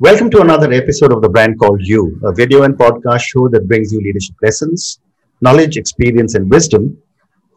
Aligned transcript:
Welcome 0.00 0.28
to 0.30 0.40
another 0.40 0.72
episode 0.72 1.12
of 1.12 1.22
The 1.22 1.28
Brand 1.28 1.56
Called 1.56 1.80
You, 1.80 2.18
a 2.24 2.32
video 2.32 2.64
and 2.64 2.74
podcast 2.76 3.20
show 3.20 3.48
that 3.50 3.68
brings 3.68 3.92
you 3.92 4.00
leadership 4.00 4.34
lessons, 4.42 4.98
knowledge, 5.40 5.76
experience, 5.76 6.34
and 6.34 6.50
wisdom 6.50 6.98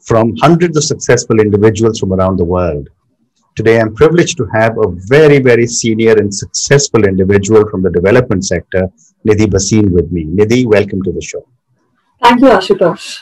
from 0.05 0.36
hundreds 0.38 0.77
of 0.77 0.84
successful 0.84 1.39
individuals 1.39 2.00
from 2.00 2.13
around 2.13 2.38
the 2.38 2.43
world. 2.43 2.89
Today, 3.55 3.81
I'm 3.81 3.95
privileged 3.95 4.38
to 4.38 4.45
have 4.54 4.77
a 4.77 4.91
very, 5.07 5.39
very 5.39 5.65
senior 5.65 6.11
and 6.11 6.31
successful 6.31 7.05
individual 7.05 7.68
from 7.71 7.81
the 7.81 7.89
development 7.89 8.45
sector, 8.45 8.88
Nidhi 9.27 9.47
Bhasin, 9.47 9.89
with 9.89 10.11
me. 10.11 10.25
Nidhi, 10.25 10.67
welcome 10.67 11.01
to 11.01 11.11
the 11.11 11.21
show. 11.21 11.43
Thank 12.21 12.41
you, 12.41 12.49
Ashutosh. 12.49 13.17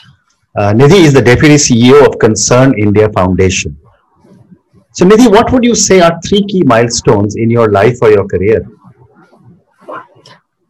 Uh, 0.54 0.74
Nidhi 0.74 1.06
is 1.06 1.14
the 1.14 1.22
Deputy 1.22 1.54
CEO 1.54 2.06
of 2.06 2.18
Concern 2.18 2.78
India 2.78 3.08
Foundation. 3.14 3.78
So, 4.92 5.06
Nidhi, 5.06 5.30
what 5.30 5.50
would 5.52 5.64
you 5.64 5.74
say 5.74 6.00
are 6.00 6.20
three 6.20 6.44
key 6.44 6.62
milestones 6.64 7.36
in 7.36 7.48
your 7.48 7.72
life 7.72 7.96
or 8.02 8.10
your 8.10 8.26
career? 8.26 8.62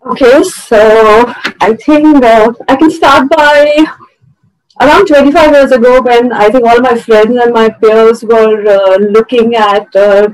Okay, 0.06 0.40
so 0.44 1.34
I 1.60 1.74
think 1.74 2.24
uh, 2.24 2.52
I 2.68 2.76
can 2.76 2.90
start 2.92 3.28
by 3.28 3.84
around 4.80 5.06
25 5.06 5.50
years 5.52 5.72
ago 5.72 6.00
when 6.00 6.32
I 6.32 6.48
think 6.48 6.64
all 6.64 6.80
my 6.80 6.96
friends 6.96 7.36
and 7.36 7.52
my 7.52 7.68
peers 7.70 8.22
were 8.22 8.64
uh, 8.68 8.98
looking 8.98 9.56
at 9.56 9.96
uh, 9.96 10.28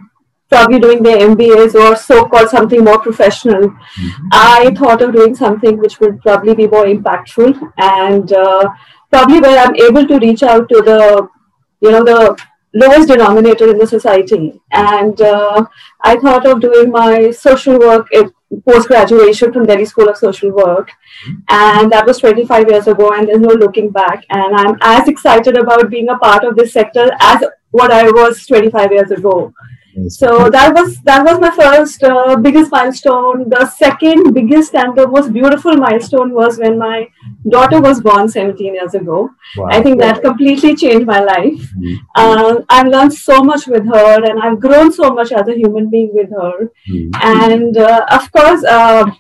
probably 0.51 0.79
doing 0.79 1.03
their 1.03 1.27
MBAs 1.27 1.75
or 1.75 1.97
so-called 1.97 2.51
something 2.51 2.85
more 2.85 2.99
professional. 2.99 3.71
Mm-hmm. 3.71 4.29
I 4.33 4.75
thought 4.77 5.01
of 5.01 5.15
doing 5.15 5.35
something 5.35 5.79
which 5.79 6.01
would 6.01 6.21
probably 6.21 6.55
be 6.55 6.67
more 6.67 6.85
impactful 6.85 7.59
and 7.79 8.31
uh, 8.31 8.69
probably 9.11 9.41
where 9.41 9.59
I'm 9.59 9.75
able 9.77 10.07
to 10.07 10.19
reach 10.19 10.43
out 10.43 10.69
to 10.69 10.83
the, 10.83 11.29
you 11.81 11.91
know, 11.93 12.05
the 12.05 12.37
lowest 12.75 13.09
denominator 13.09 13.71
in 13.71 13.79
the 13.79 13.87
society. 13.87 14.61
And 14.71 15.19
uh, 15.23 15.65
I 16.03 16.17
thought 16.17 16.45
of 16.45 16.61
doing 16.61 16.91
my 16.91 17.31
social 17.31 17.79
work 17.79 18.09
post 18.69 18.89
graduation 18.89 19.53
from 19.53 19.67
Delhi 19.67 19.85
School 19.85 20.09
of 20.09 20.17
Social 20.17 20.51
Work. 20.51 20.91
And 21.49 21.91
that 21.93 22.07
was 22.07 22.19
25 22.19 22.69
years 22.69 22.87
ago, 22.87 23.13
and 23.13 23.29
there's 23.29 23.41
no 23.41 23.55
looking 23.55 23.91
back. 23.91 24.25
And 24.31 24.55
I'm 24.57 24.77
as 24.81 25.09
excited 25.09 25.57
about 25.57 25.91
being 25.91 26.09
a 26.09 26.19
part 26.19 26.45
of 26.45 26.57
this 26.57 26.73
sector 26.73 27.11
as 27.21 27.45
what 27.71 27.91
I 27.91 28.05
was 28.11 28.47
25 28.47 28.93
years 28.93 29.11
ago. 29.11 29.53
So 30.09 30.49
that 30.49 30.75
was 30.75 30.97
that 31.03 31.25
was 31.25 31.39
my 31.39 31.51
first 31.51 32.03
uh, 32.03 32.37
biggest 32.37 32.73
milestone. 32.73 33.49
The 33.51 33.67
second 33.67 34.33
biggest 34.33 34.75
and 34.75 34.97
the 34.97 35.07
most 35.07 35.33
beautiful 35.33 35.77
milestone 35.77 36.33
was 36.33 36.59
when 36.59 36.79
my 36.79 37.09
daughter 37.49 37.81
was 37.81 38.01
born 38.01 38.29
17 38.29 38.75
years 38.75 38.95
ago. 38.95 39.31
Wow. 39.57 39.69
I 39.71 39.83
think 39.83 40.01
that 40.01 40.23
completely 40.23 40.75
changed 40.77 41.07
my 41.07 41.21
life. 41.21 41.61
Mm-hmm. 41.77 41.95
Uh, 42.15 42.63
I've 42.71 42.87
learned 42.87 43.13
so 43.13 43.43
much 43.43 43.67
with 43.67 43.85
her, 43.87 44.25
and 44.25 44.41
I've 44.43 44.61
grown 44.61 44.93
so 44.93 45.11
much 45.11 45.31
as 45.31 45.47
a 45.49 45.55
human 45.55 45.91
being 45.91 46.11
with 46.15 46.31
her. 46.31 46.71
Mm-hmm. 46.91 47.11
And 47.23 47.77
uh, 47.77 48.07
of 48.11 48.33
course, 48.33 48.65
uh, 48.65 49.11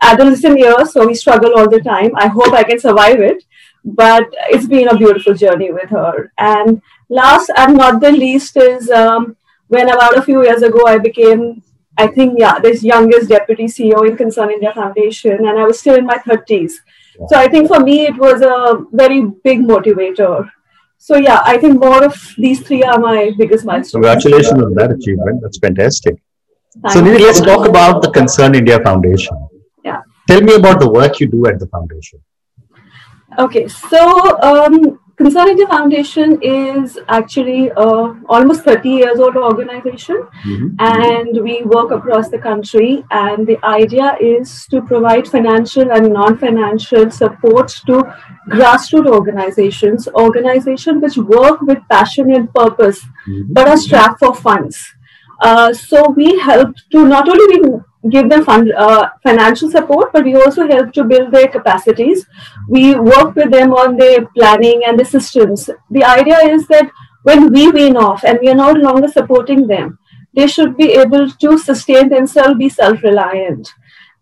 adolescent 0.00 0.58
years, 0.58 0.92
so 0.92 1.06
we 1.06 1.14
struggle 1.14 1.54
all 1.56 1.68
the 1.68 1.80
time. 1.80 2.12
I 2.14 2.28
hope 2.28 2.52
I 2.52 2.62
can 2.62 2.78
survive 2.78 3.20
it, 3.20 3.42
but 3.84 4.24
it's 4.48 4.66
been 4.66 4.88
a 4.88 4.96
beautiful 4.96 5.34
journey 5.34 5.72
with 5.72 5.90
her. 5.90 6.32
And 6.38 6.80
last 7.08 7.50
and 7.56 7.76
not 7.76 8.00
the 8.00 8.12
least 8.12 8.56
is. 8.56 8.88
Um, 8.90 9.36
when 9.70 9.88
about 9.88 10.16
a 10.18 10.22
few 10.22 10.42
years 10.42 10.62
ago 10.62 10.86
I 10.86 10.98
became, 10.98 11.62
I 11.96 12.06
think, 12.08 12.38
yeah, 12.38 12.58
this 12.58 12.82
youngest 12.82 13.28
deputy 13.28 13.66
CEO 13.66 14.06
in 14.08 14.16
Concern 14.16 14.50
India 14.50 14.72
Foundation, 14.74 15.36
and 15.48 15.58
I 15.58 15.64
was 15.64 15.78
still 15.78 15.96
in 15.96 16.06
my 16.06 16.18
30s. 16.28 16.72
So 17.28 17.36
I 17.36 17.46
think 17.48 17.68
for 17.68 17.80
me 17.80 18.06
it 18.06 18.16
was 18.16 18.42
a 18.42 18.84
very 18.92 19.20
big 19.44 19.60
motivator. 19.60 20.50
So 20.98 21.16
yeah, 21.16 21.42
I 21.44 21.56
think 21.58 21.78
more 21.78 22.02
of 22.04 22.16
these 22.36 22.60
three 22.66 22.82
are 22.82 22.98
my 22.98 23.30
biggest 23.38 23.64
milestones. 23.64 23.92
Congratulations 23.92 24.60
on 24.62 24.74
that 24.74 24.90
achievement. 24.90 25.40
That's 25.42 25.58
fantastic. 25.58 26.16
Thank 26.82 26.92
so 26.92 27.02
Nidhi, 27.02 27.20
let's 27.20 27.40
talk 27.40 27.68
about 27.68 28.02
the 28.02 28.10
Concern 28.10 28.54
India 28.54 28.80
Foundation. 28.80 29.36
Yeah. 29.84 30.00
Tell 30.28 30.40
me 30.40 30.54
about 30.54 30.80
the 30.80 30.90
work 30.90 31.20
you 31.20 31.28
do 31.28 31.46
at 31.46 31.60
the 31.60 31.68
foundation. 31.68 32.20
Okay, 33.38 33.68
so 33.68 34.40
um, 34.40 34.98
India 35.22 35.66
Foundation 35.66 36.38
is 36.42 36.98
actually 37.08 37.68
a 37.76 37.86
almost 38.28 38.64
30 38.64 38.88
years 38.88 39.18
old 39.20 39.36
organization, 39.36 40.26
mm-hmm. 40.46 40.68
and 40.78 41.42
we 41.42 41.62
work 41.62 41.90
across 41.90 42.30
the 42.30 42.38
country. 42.38 43.04
And 43.10 43.46
the 43.46 43.58
idea 43.64 44.16
is 44.20 44.66
to 44.70 44.80
provide 44.80 45.28
financial 45.28 45.92
and 45.92 46.12
non-financial 46.12 47.10
support 47.10 47.68
to 47.86 48.02
grassroots 48.48 49.10
organizations, 49.10 50.08
organizations 50.08 51.02
which 51.02 51.18
work 51.18 51.60
with 51.62 51.78
passion 51.90 52.32
and 52.34 52.52
purpose, 52.54 53.00
mm-hmm. 53.04 53.52
but 53.52 53.68
are 53.68 53.76
strapped 53.76 54.20
for 54.20 54.34
funds. 54.34 54.94
Uh, 55.42 55.72
so 55.74 56.10
we 56.10 56.38
help 56.38 56.74
to 56.92 57.06
not 57.06 57.28
only 57.28 57.60
give 58.08 58.30
them 58.30 58.44
fund, 58.44 58.72
uh, 58.72 59.10
financial 59.22 59.70
support, 59.70 60.12
but 60.12 60.24
we 60.24 60.34
also 60.34 60.66
help 60.66 60.92
to 60.92 61.04
build 61.04 61.32
their 61.32 61.48
capacities. 61.48 62.26
We 62.68 62.94
work 62.94 63.34
with 63.34 63.50
them 63.50 63.72
on 63.72 63.96
their 63.96 64.26
planning 64.28 64.82
and 64.86 64.98
the 64.98 65.04
systems. 65.04 65.68
The 65.90 66.04
idea 66.04 66.38
is 66.38 66.66
that 66.68 66.90
when 67.24 67.52
we 67.52 67.70
wean 67.70 67.96
off 67.96 68.24
and 68.24 68.38
we 68.40 68.48
are 68.48 68.54
no 68.54 68.72
longer 68.72 69.08
supporting 69.08 69.66
them, 69.66 69.98
they 70.34 70.46
should 70.46 70.76
be 70.76 70.92
able 70.92 71.28
to 71.30 71.58
sustain 71.58 72.08
themselves, 72.08 72.56
be 72.56 72.68
self 72.68 73.02
reliant. 73.02 73.74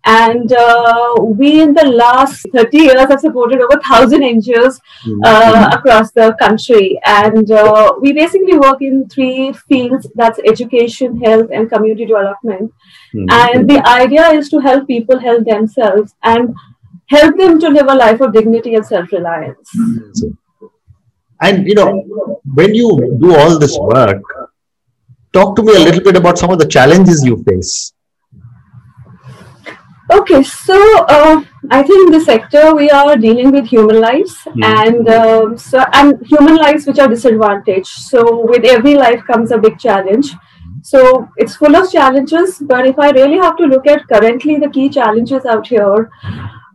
And 0.04 0.52
uh, 0.52 1.14
we, 1.20 1.60
in 1.60 1.74
the 1.74 1.86
last 1.86 2.46
30 2.54 2.78
years, 2.78 3.00
have 3.00 3.20
supported 3.20 3.60
over 3.60 3.76
1,000 3.76 4.22
NGOs 4.22 4.80
uh, 5.24 5.42
mm-hmm. 5.42 5.78
across 5.78 6.12
the 6.12 6.34
country. 6.40 6.98
And 7.04 7.50
uh, 7.50 7.94
we 8.00 8.12
basically 8.12 8.56
work 8.58 8.80
in 8.80 9.08
three 9.08 9.52
fields 9.68 10.06
that's 10.14 10.38
education, 10.46 11.20
health, 11.20 11.50
and 11.52 11.68
community 11.68 12.06
development. 12.06 12.72
Mm-hmm. 13.14 13.26
And 13.30 13.68
the 13.68 13.86
idea 13.86 14.28
is 14.30 14.48
to 14.50 14.60
help 14.60 14.86
people 14.86 15.18
help 15.18 15.44
themselves 15.44 16.14
and 16.22 16.54
help 17.06 17.36
them 17.36 17.58
to 17.60 17.68
live 17.68 17.88
a 17.88 17.94
life 17.94 18.20
of 18.20 18.32
dignity 18.32 18.76
and 18.76 18.86
self 18.86 19.10
reliance. 19.12 19.74
And, 21.40 21.66
you 21.66 21.74
know, 21.74 22.40
when 22.54 22.74
you 22.74 23.18
do 23.20 23.34
all 23.36 23.58
this 23.58 23.76
work, 23.78 24.22
talk 25.32 25.54
to 25.56 25.62
me 25.62 25.76
a 25.76 25.80
little 25.80 26.02
bit 26.02 26.16
about 26.16 26.38
some 26.38 26.50
of 26.50 26.58
the 26.58 26.66
challenges 26.66 27.24
you 27.24 27.42
face 27.44 27.92
Okay, 30.10 30.42
so 30.42 31.04
uh, 31.04 31.42
I 31.70 31.82
think 31.82 32.06
in 32.06 32.18
the 32.18 32.24
sector 32.24 32.74
we 32.74 32.88
are 32.90 33.14
dealing 33.16 33.50
with 33.52 33.66
human 33.66 34.00
lives 34.00 34.34
mm-hmm. 34.36 34.62
and 34.62 35.08
um, 35.08 35.58
so 35.58 35.84
and 35.92 36.26
human 36.26 36.56
lives 36.56 36.86
which 36.86 36.98
are 36.98 37.08
disadvantaged. 37.08 37.88
So 37.88 38.46
with 38.46 38.64
every 38.64 38.94
life 38.94 39.22
comes 39.26 39.50
a 39.50 39.58
big 39.58 39.78
challenge. 39.78 40.32
So 40.82 41.28
it's 41.36 41.56
full 41.56 41.76
of 41.76 41.90
challenges, 41.92 42.58
but 42.60 42.86
if 42.86 42.98
I 42.98 43.10
really 43.10 43.36
have 43.36 43.56
to 43.58 43.64
look 43.64 43.86
at 43.86 44.08
currently 44.08 44.56
the 44.58 44.70
key 44.70 44.88
challenges 44.88 45.44
out 45.44 45.66
here, 45.66 46.10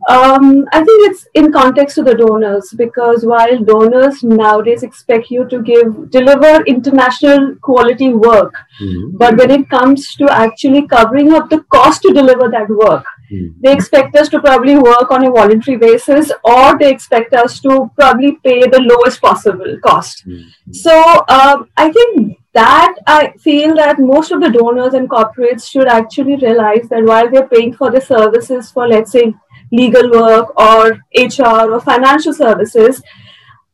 um, 0.08 0.66
I 0.72 0.84
think 0.84 1.10
it's 1.10 1.26
in 1.34 1.52
context 1.52 1.94
to 1.96 2.02
the 2.02 2.14
donors 2.14 2.72
because 2.76 3.24
while 3.24 3.58
donors 3.58 4.22
nowadays 4.22 4.82
expect 4.82 5.30
you 5.30 5.48
to 5.48 5.62
give 5.62 6.10
deliver 6.10 6.64
international 6.64 7.56
quality 7.56 8.12
work, 8.12 8.54
mm-hmm. 8.80 9.16
but 9.16 9.36
when 9.36 9.50
it 9.50 9.68
comes 9.70 10.14
to 10.16 10.30
actually 10.30 10.86
covering 10.86 11.32
up 11.32 11.48
the 11.48 11.60
cost 11.76 12.02
to 12.02 12.12
deliver 12.12 12.48
that 12.50 12.68
work, 12.68 13.04
mm-hmm. 13.30 13.60
they 13.62 13.72
expect 13.72 14.14
us 14.16 14.28
to 14.28 14.40
probably 14.40 14.76
work 14.76 15.10
on 15.10 15.24
a 15.24 15.30
voluntary 15.30 15.76
basis, 15.76 16.30
or 16.44 16.78
they 16.78 16.90
expect 16.90 17.32
us 17.34 17.60
to 17.60 17.90
probably 17.96 18.32
pay 18.44 18.60
the 18.66 18.80
lowest 18.80 19.20
possible 19.20 19.78
cost. 19.82 20.26
Mm-hmm. 20.26 20.72
So 20.72 21.24
um, 21.28 21.68
I 21.76 21.90
think 21.90 22.38
that 22.54 22.94
I 23.06 23.32
feel 23.38 23.74
that 23.74 23.98
most 23.98 24.30
of 24.30 24.40
the 24.40 24.48
donors 24.48 24.94
and 24.94 25.10
corporates 25.10 25.68
should 25.68 25.88
actually 25.88 26.36
realize 26.36 26.88
that 26.88 27.04
while 27.04 27.28
they're 27.28 27.48
paying 27.48 27.74
for 27.74 27.90
the 27.90 28.00
services 28.00 28.70
for 28.70 28.86
let's 28.86 29.10
say 29.10 29.34
legal 29.80 30.10
work 30.10 30.58
or 30.58 30.98
HR 31.14 31.72
or 31.72 31.80
financial 31.80 32.32
services, 32.32 33.02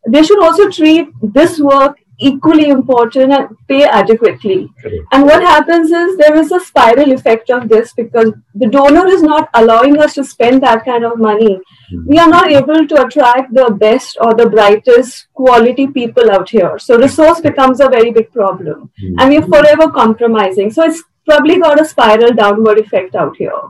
they 0.06 0.22
should 0.22 0.42
also 0.42 0.70
treat 0.70 1.08
this 1.22 1.58
work 1.60 1.96
equally 2.20 2.68
important 2.68 3.32
and 3.32 3.56
pay 3.66 3.84
adequately. 3.84 4.68
And 5.12 5.24
what 5.24 5.42
happens 5.42 5.90
is 5.90 6.16
there 6.16 6.36
is 6.36 6.52
a 6.52 6.60
spiral 6.60 7.12
effect 7.12 7.50
of 7.50 7.68
this 7.68 7.92
because 7.94 8.32
the 8.54 8.68
donor 8.68 9.06
is 9.06 9.22
not 9.22 9.48
allowing 9.54 9.98
us 9.98 10.14
to 10.14 10.24
spend 10.24 10.62
that 10.62 10.84
kind 10.84 11.04
of 11.04 11.18
money. 11.18 11.54
Mm-hmm. 11.56 12.06
We 12.06 12.18
are 12.18 12.28
not 12.28 12.50
able 12.50 12.86
to 12.86 13.06
attract 13.06 13.54
the 13.54 13.70
best 13.70 14.18
or 14.20 14.34
the 14.34 14.48
brightest 14.48 15.28
quality 15.32 15.86
people 15.86 16.30
out 16.30 16.50
here. 16.50 16.78
So 16.78 16.98
resource 16.98 17.40
becomes 17.40 17.80
a 17.80 17.88
very 17.88 18.10
big 18.10 18.30
problem. 18.32 18.90
Mm-hmm. 19.02 19.18
And 19.18 19.30
we're 19.30 19.62
forever 19.62 19.90
compromising. 19.90 20.70
So 20.70 20.84
it's 20.84 21.02
probably 21.26 21.58
got 21.58 21.80
a 21.80 21.84
spiral 21.84 22.34
downward 22.34 22.78
effect 22.78 23.14
out 23.14 23.36
here. 23.36 23.60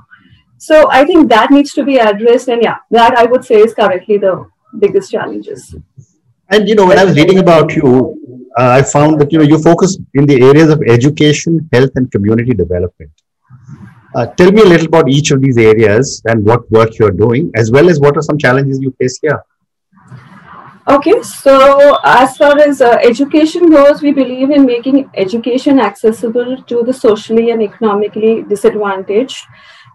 So 0.60 0.90
I 0.90 1.06
think 1.06 1.30
that 1.30 1.50
needs 1.50 1.72
to 1.72 1.82
be 1.82 1.96
addressed, 1.96 2.48
and 2.48 2.62
yeah, 2.62 2.76
that 2.90 3.16
I 3.16 3.24
would 3.24 3.44
say 3.46 3.60
is 3.66 3.72
currently 3.72 4.18
the 4.18 4.32
biggest 4.78 5.10
challenges. 5.10 5.74
And 6.50 6.68
you 6.68 6.74
know, 6.74 6.84
when 6.84 6.98
I 6.98 7.04
was 7.04 7.16
reading 7.16 7.38
about 7.38 7.74
you, 7.74 8.50
uh, 8.58 8.68
I 8.78 8.82
found 8.82 9.18
that 9.22 9.32
you 9.32 9.38
know 9.38 9.44
you 9.44 9.58
focus 9.58 9.96
in 10.12 10.26
the 10.26 10.42
areas 10.42 10.68
of 10.68 10.82
education, 10.86 11.66
health, 11.72 11.92
and 11.94 12.12
community 12.12 12.52
development. 12.52 13.10
Uh, 14.14 14.26
tell 14.26 14.52
me 14.52 14.60
a 14.60 14.66
little 14.66 14.86
about 14.86 15.08
each 15.08 15.30
of 15.30 15.40
these 15.40 15.56
areas 15.56 16.20
and 16.26 16.44
what 16.44 16.70
work 16.70 16.98
you're 16.98 17.16
doing, 17.24 17.50
as 17.54 17.70
well 17.70 17.88
as 17.88 17.98
what 17.98 18.18
are 18.18 18.22
some 18.22 18.36
challenges 18.36 18.80
you 18.80 18.94
face 19.00 19.18
here. 19.22 19.42
Okay, 20.88 21.22
so 21.22 21.96
as 22.04 22.36
far 22.36 22.58
as 22.58 22.82
uh, 22.82 22.98
education 23.02 23.70
goes, 23.70 24.02
we 24.02 24.12
believe 24.12 24.50
in 24.50 24.66
making 24.66 25.08
education 25.14 25.78
accessible 25.78 26.62
to 26.64 26.82
the 26.82 26.92
socially 26.92 27.50
and 27.50 27.62
economically 27.62 28.42
disadvantaged 28.42 29.46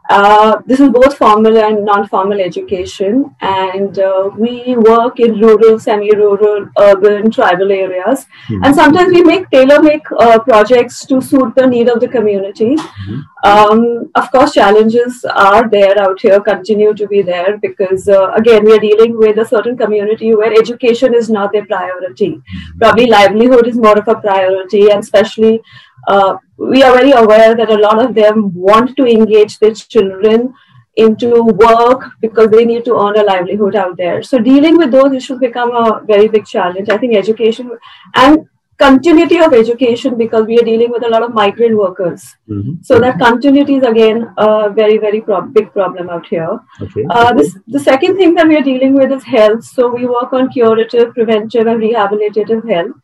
Uh, 0.08 0.62
this 0.66 0.80
is 0.80 0.90
both 0.90 1.18
formal 1.18 1.58
and 1.58 1.84
non-formal 1.84 2.40
education, 2.40 3.36
and 3.42 3.98
uh, 3.98 4.30
we 4.38 4.76
work 4.78 5.20
in 5.20 5.40
rural, 5.40 5.80
semi-rural, 5.80 6.70
urban, 6.80 7.32
tribal 7.32 7.72
areas. 7.72 8.26
Mm-hmm. 8.48 8.64
And 8.64 8.76
sometimes 8.76 9.12
we 9.12 9.24
make 9.24 9.50
tailor-make 9.50 10.04
uh, 10.12 10.40
projects 10.40 11.06
to 11.08 11.22
suit 11.22 11.56
the 11.56 11.66
need 11.66 11.90
of 11.90 12.00
the 12.00 12.08
community. 12.08 12.76
Mm-hmm. 12.76 13.22
Um, 13.44 14.12
of 14.16 14.32
course, 14.32 14.54
challenges 14.54 15.26
are 15.26 15.68
there 15.70 16.00
out 16.00 16.20
here, 16.22 16.40
continue 16.40 16.94
to 16.94 17.08
be 17.08 17.22
there 17.22 17.58
because 17.58 18.08
uh, 18.08 18.32
again, 18.34 18.64
we 18.64 18.74
are 18.74 18.80
dealing 18.80 19.18
with 19.18 19.38
a 19.38 19.46
certain 19.46 19.78
community 19.78 20.36
where 20.36 20.54
education 20.54 21.14
is 21.16 21.30
not 21.30 21.52
their 21.52 21.66
priority. 21.66 22.30
Mm-hmm. 22.30 22.78
Probably 22.80 23.08
livelihood 23.08 23.68
is 23.68 23.78
more 23.78 23.98
of 23.98 24.08
a 24.08 24.16
priority, 24.16 24.90
and 24.92 25.00
especially 25.00 25.62
uh, 26.08 26.38
we 26.58 26.84
are 26.84 26.94
very 26.94 27.12
aware 27.12 27.56
that 27.56 27.70
a 27.70 27.78
lot 27.78 28.04
of 28.04 28.16
them 28.16 28.54
want 28.54 28.96
to 28.98 29.06
engage 29.06 29.60
their 29.60 29.74
children 29.74 30.54
into 30.96 31.44
work 31.44 32.12
because 32.22 32.50
they 32.50 32.64
need 32.64 32.86
to 32.86 32.96
earn 32.96 33.18
a 33.18 33.24
livelihood 33.24 33.76
out 33.76 33.98
there. 33.98 34.24
So 34.24 34.40
dealing 34.40 34.78
with 34.78 34.92
those 34.92 35.14
issues 35.14 35.40
become 35.40 35.76
a 35.76 36.02
very 36.06 36.28
big 36.28 36.46
challenge. 36.46 36.90
I 36.90 36.98
think 36.98 37.16
education 37.16 37.72
and 38.14 38.48
continuity 38.78 39.38
of 39.38 39.54
education 39.54 40.18
because 40.18 40.46
we 40.46 40.60
are 40.60 40.64
dealing 40.64 40.92
with 40.92 41.04
a 41.06 41.10
lot 41.10 41.24
of 41.24 41.34
migrant 41.34 41.78
workers. 41.78 42.36
Mm-hmm. 42.50 42.82
So 42.82 43.00
that 43.00 43.20
continuity 43.20 43.76
is 43.76 43.84
again 43.84 44.34
a 44.38 44.70
very 44.70 44.98
very 44.98 45.22
pro- 45.22 45.42
big 45.42 45.72
problem 45.72 46.10
out 46.10 46.28
here. 46.28 46.60
Okay. 46.82 47.06
Uh, 47.10 47.34
this, 47.34 47.58
the 47.68 47.80
second 47.80 48.18
thing 48.18 48.34
that 48.36 48.48
we 48.48 48.58
are 48.58 48.64
dealing 48.64 48.94
with 48.94 49.12
is 49.12 49.24
health. 49.24 49.64
So 49.64 49.88
we 49.94 50.06
work 50.06 50.34
on 50.34 50.50
curative, 50.50 51.14
preventive, 51.14 51.68
and 51.68 51.82
rehabilitative 51.82 52.70
health 52.70 52.96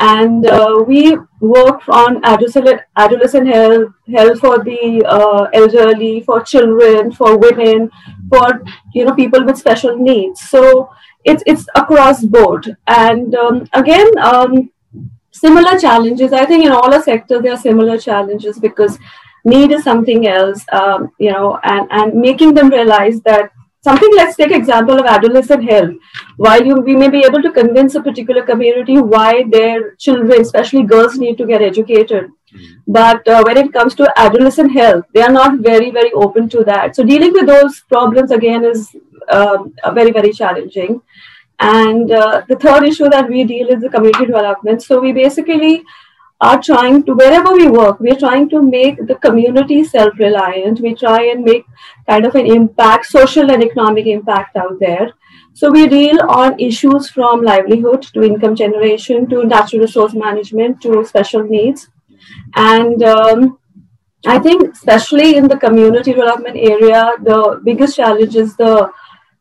and 0.00 0.46
uh, 0.46 0.82
we 0.86 1.16
work 1.40 1.86
on 1.88 2.24
adolescent, 2.24 2.80
adolescent 2.96 3.48
health, 3.48 3.92
health 4.08 4.40
for 4.40 4.62
the 4.64 5.04
uh, 5.06 5.44
elderly, 5.52 6.22
for 6.22 6.42
children, 6.42 7.12
for 7.12 7.38
women, 7.38 7.90
for 8.28 8.62
you 8.94 9.04
know 9.04 9.14
people 9.14 9.44
with 9.44 9.58
special 9.58 9.96
needs. 9.96 10.40
So 10.40 10.90
it's 11.24 11.42
it's 11.46 11.66
across 11.74 12.24
board, 12.24 12.76
and 12.86 13.34
um, 13.34 13.66
again. 13.72 14.18
Um, 14.18 14.70
similar 15.30 15.78
challenges. 15.78 16.32
I 16.32 16.44
think 16.46 16.64
in 16.64 16.72
all 16.72 16.90
the 16.90 17.02
sectors 17.02 17.42
there 17.42 17.52
are 17.52 17.56
similar 17.56 17.98
challenges 17.98 18.58
because 18.58 18.98
need 19.44 19.70
is 19.72 19.84
something 19.84 20.26
else 20.26 20.64
um, 20.72 21.12
you 21.18 21.32
know 21.32 21.58
and 21.64 21.86
and 21.90 22.14
making 22.14 22.54
them 22.54 22.68
realize 22.68 23.20
that 23.22 23.50
something 23.82 24.10
let's 24.14 24.36
take 24.36 24.52
example 24.52 24.98
of 24.98 25.06
adolescent 25.06 25.64
health. 25.70 25.94
While 26.36 26.64
you 26.64 26.80
we 26.80 26.96
may 26.96 27.08
be 27.08 27.24
able 27.24 27.42
to 27.42 27.52
convince 27.52 27.94
a 27.94 28.02
particular 28.02 28.42
community 28.42 28.98
why 28.98 29.44
their 29.48 29.94
children 29.94 30.40
especially 30.40 30.82
girls 30.82 31.18
need 31.18 31.38
to 31.38 31.46
get 31.46 31.62
educated. 31.62 32.30
Mm-hmm. 32.50 32.92
but 32.94 33.28
uh, 33.28 33.42
when 33.46 33.56
it 33.58 33.72
comes 33.72 33.94
to 33.94 34.06
adolescent 34.20 34.72
health 34.76 35.04
they 35.14 35.20
are 35.22 35.30
not 35.34 35.60
very 35.66 35.92
very 35.92 36.10
open 36.12 36.48
to 36.48 36.64
that. 36.64 36.96
So 36.96 37.04
dealing 37.04 37.32
with 37.32 37.46
those 37.46 37.78
problems 37.82 38.32
again 38.32 38.64
is 38.64 38.88
um, 39.28 39.72
very 39.94 40.10
very 40.10 40.32
challenging 40.32 41.00
and 41.60 42.10
uh, 42.10 42.42
the 42.48 42.56
third 42.56 42.84
issue 42.84 43.08
that 43.10 43.28
we 43.28 43.44
deal 43.44 43.68
is 43.68 43.82
the 43.82 43.90
community 43.90 44.26
development. 44.26 44.82
So 44.82 44.98
we 45.00 45.12
basically 45.12 45.84
are 46.40 46.60
trying 46.60 47.02
to 47.04 47.14
wherever 47.14 47.52
we 47.52 47.68
work 47.68 48.00
we're 48.00 48.18
trying 48.18 48.48
to 48.48 48.62
make 48.62 49.06
the 49.06 49.14
community 49.16 49.84
self-reliant. 49.84 50.80
We 50.80 50.94
try 50.94 51.24
and 51.24 51.44
make 51.44 51.66
kind 52.08 52.24
of 52.24 52.34
an 52.34 52.46
impact 52.46 53.06
social 53.06 53.50
and 53.50 53.62
economic 53.62 54.06
impact 54.06 54.56
out 54.56 54.80
there. 54.80 55.12
So 55.52 55.70
we 55.70 55.86
deal 55.86 56.22
on 56.30 56.58
issues 56.58 57.10
from 57.10 57.42
livelihood 57.42 58.02
to 58.14 58.22
income 58.22 58.56
generation 58.56 59.28
to 59.28 59.44
natural 59.44 59.82
resource 59.82 60.14
management 60.14 60.80
to 60.82 61.04
special 61.04 61.44
needs. 61.44 61.88
And 62.54 63.02
um, 63.02 63.58
i 64.26 64.38
think 64.38 64.74
especially 64.74 65.36
in 65.36 65.48
the 65.48 65.56
community 65.56 66.12
development 66.12 66.54
area 66.54 67.12
the 67.22 67.60
biggest 67.64 67.96
challenge 67.96 68.36
is 68.36 68.54
the 68.56 68.90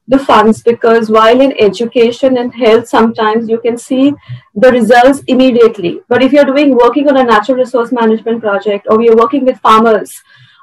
the 0.10 0.20
funds 0.20 0.62
because 0.64 1.10
while 1.10 1.40
in 1.40 1.54
education 1.60 2.38
and 2.38 2.54
health 2.54 2.88
sometimes 2.88 3.48
you 3.48 3.60
can 3.60 3.78
see 3.78 4.14
the 4.56 4.72
results 4.72 5.22
immediately. 5.28 6.02
But 6.10 6.24
if 6.24 6.34
you're 6.34 6.52
doing 6.52 6.76
working 6.76 7.08
on 7.08 7.18
a 7.18 7.24
natural 7.24 7.58
resource 7.58 7.92
management 7.92 8.42
project 8.42 8.88
or 8.90 9.02
you're 9.02 9.16
working 9.24 9.46
with 9.46 9.60
farmers 9.60 10.22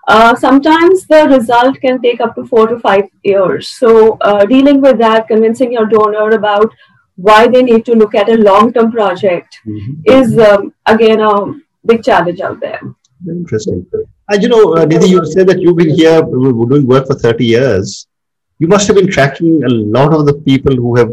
uh, 0.08 0.34
sometimes 0.36 1.06
the 1.06 1.26
result 1.28 1.80
can 1.80 2.00
take 2.00 2.20
up 2.20 2.34
to 2.36 2.44
four 2.44 2.66
to 2.68 2.78
five 2.78 3.04
years. 3.24 3.68
So 3.68 4.16
uh, 4.20 4.46
dealing 4.46 4.80
with 4.80 4.98
that 4.98 5.26
convincing 5.26 5.72
your 5.72 5.86
donor 5.86 6.30
about 6.30 6.72
why 7.16 7.48
they 7.48 7.62
need 7.62 7.84
to 7.86 7.94
look 7.94 8.14
at 8.14 8.28
a 8.28 8.36
long-term 8.36 8.92
project 8.92 9.58
mm-hmm. 9.66 9.92
is 10.04 10.38
um, 10.38 10.72
again 10.86 11.20
a 11.20 11.54
big 11.84 12.04
challenge 12.04 12.40
out 12.40 12.60
there. 12.60 12.80
Interesting. 13.28 13.86
And 14.28 14.42
you 14.42 14.48
know 14.48 14.74
uh, 14.74 14.86
Nidhi, 14.86 15.08
you 15.08 15.24
said 15.24 15.48
that 15.48 15.60
you've 15.60 15.76
been 15.76 15.90
here 15.90 16.20
doing 16.22 16.86
work 16.86 17.06
for 17.06 17.14
30 17.14 17.44
years 17.44 18.06
you 18.58 18.68
must 18.68 18.86
have 18.86 18.96
been 18.96 19.10
tracking 19.10 19.62
a 19.64 19.68
lot 19.68 20.14
of 20.14 20.26
the 20.26 20.34
people 20.34 20.74
who 20.74 20.96
have, 20.96 21.12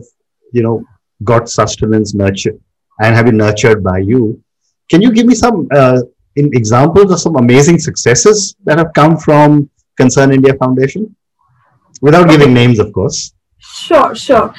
you 0.51 0.63
know, 0.63 0.83
got 1.23 1.49
sustenance 1.49 2.13
nurtured 2.13 2.59
and 2.99 3.15
have 3.15 3.25
been 3.25 3.37
nurtured 3.37 3.83
by 3.83 3.97
you. 3.97 4.41
Can 4.89 5.01
you 5.01 5.11
give 5.11 5.25
me 5.25 5.35
some 5.35 5.67
uh, 5.71 6.01
examples 6.35 7.11
of 7.11 7.19
some 7.19 7.35
amazing 7.35 7.79
successes 7.79 8.55
that 8.65 8.77
have 8.77 8.91
come 8.93 9.17
from 9.17 9.69
Concern 9.97 10.31
India 10.33 10.53
Foundation? 10.55 11.15
Without 12.01 12.29
giving 12.29 12.53
names, 12.53 12.79
of 12.79 12.91
course. 12.91 13.33
Sure, 13.59 14.13
sure. 14.13 14.53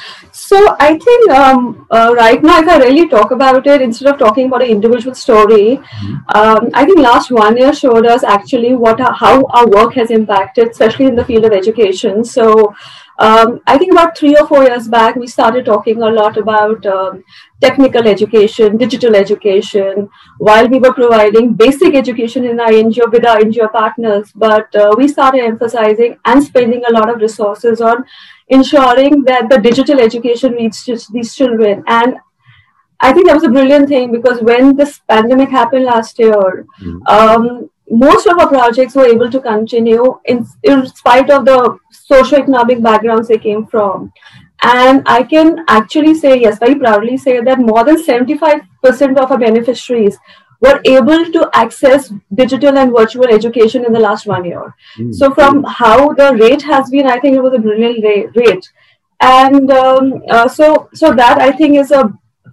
So 0.47 0.77
I 0.79 0.99
think 0.99 1.31
um, 1.31 1.87
uh, 1.91 2.15
right 2.15 2.43
now, 2.43 2.61
if 2.61 2.69
I 2.69 2.77
really 2.77 3.09
talk 3.09 3.31
about 3.31 3.67
it, 3.67 3.81
instead 3.81 4.13
of 4.13 4.19
talking 4.19 4.49
about 4.49 4.63
an 4.63 4.69
individual 4.69 5.15
story, 5.15 5.79
mm-hmm. 5.79 6.15
um, 6.39 6.69
I 6.75 6.85
think 6.85 6.99
last 6.99 7.31
one 7.31 7.57
year 7.57 7.73
showed 7.73 8.05
us 8.05 8.23
actually 8.23 8.75
what 8.75 9.01
how 9.01 9.45
our 9.47 9.67
work 9.67 9.95
has 9.95 10.11
impacted, 10.11 10.69
especially 10.69 11.07
in 11.07 11.17
the 11.17 11.25
field 11.25 11.47
of 11.47 11.53
education. 11.53 12.23
So 12.25 12.75
um, 13.19 13.61
I 13.67 13.79
think 13.79 13.93
about 13.93 14.19
three 14.19 14.37
or 14.37 14.47
four 14.47 14.65
years 14.65 14.87
back, 14.87 15.17
we 15.17 15.27
started 15.27 15.65
talking 15.65 16.03
a 16.03 16.11
lot 16.11 16.37
about 16.37 16.85
um, 16.85 17.25
technical 17.61 18.07
education, 18.07 18.77
digital 18.77 19.15
education, 19.15 20.11
while 20.39 20.69
we 20.69 20.79
were 20.79 20.93
providing 20.93 21.55
basic 21.55 21.95
education 21.95 22.45
in 22.45 22.61
our 22.61 22.71
NGO 22.71 23.11
with 23.11 23.25
our 23.25 23.39
NGO 23.39 23.73
partners. 23.73 24.33
But 24.35 24.75
uh, 24.75 24.95
we 24.99 25.09
started 25.09 25.45
emphasizing 25.45 26.19
and 26.27 26.45
spending 26.45 26.85
a 26.85 26.93
lot 26.93 27.09
of 27.09 27.21
resources 27.21 27.81
on 27.81 28.05
ensuring 28.49 29.23
that 29.25 29.49
the 29.49 29.59
digital 29.59 30.01
education 30.01 30.53
reaches 30.53 31.07
these 31.09 31.35
children. 31.35 31.83
And 31.87 32.17
I 33.01 33.13
think 33.13 33.27
that 33.27 33.35
was 33.35 33.45
a 33.45 33.49
brilliant 33.49 33.89
thing 33.89 34.13
because 34.13 34.41
when 34.41 34.77
this 34.77 35.01
pandemic 35.09 35.51
happened 35.51 35.85
last 35.85 36.19
year, 36.19 36.67
mm. 36.81 37.07
um, 37.09 37.71
most 37.91 38.27
of 38.27 38.39
our 38.39 38.49
projects 38.49 38.95
were 38.95 39.07
able 39.07 39.31
to 39.31 39.41
continue 39.41 40.19
in, 40.25 40.47
in 40.63 40.87
spite 40.87 41.31
of 41.31 41.45
the 41.45 41.79
socio-economic 41.91 42.83
backgrounds 42.83 43.29
they 43.29 43.39
came 43.39 43.67
from. 43.67 44.13
And 44.63 45.03
I 45.07 45.23
can 45.23 45.65
actually 45.69 46.15
say, 46.15 46.41
yes, 46.41 46.59
very 46.59 46.77
proudly 46.77 47.19
say 47.19 47.41
that 47.41 47.59
more 47.59 47.85
than 47.85 48.03
75% 48.03 48.63
of 49.19 49.31
our 49.31 49.39
beneficiaries 49.39 50.19
were 50.65 50.81
able 50.85 51.25
to 51.37 51.49
access 51.63 52.13
digital 52.43 52.79
and 52.83 52.97
virtual 52.99 53.27
education 53.37 53.85
in 53.85 53.93
the 53.93 54.05
last 54.07 54.27
one 54.27 54.45
year. 54.45 54.75
Mm. 54.99 55.15
So, 55.15 55.33
from 55.39 55.63
how 55.65 56.13
the 56.21 56.33
rate 56.41 56.63
has 56.63 56.91
been, 56.91 57.07
I 57.07 57.19
think 57.21 57.37
it 57.37 57.43
was 57.43 57.55
a 57.55 57.59
brilliant 57.59 58.37
rate. 58.37 58.71
And 59.21 59.71
um, 59.71 60.23
uh, 60.31 60.49
so, 60.49 60.89
so 60.95 61.15
that 61.15 61.41
I 61.41 61.53
think 61.53 61.77
is 61.77 61.91
a, 61.91 62.03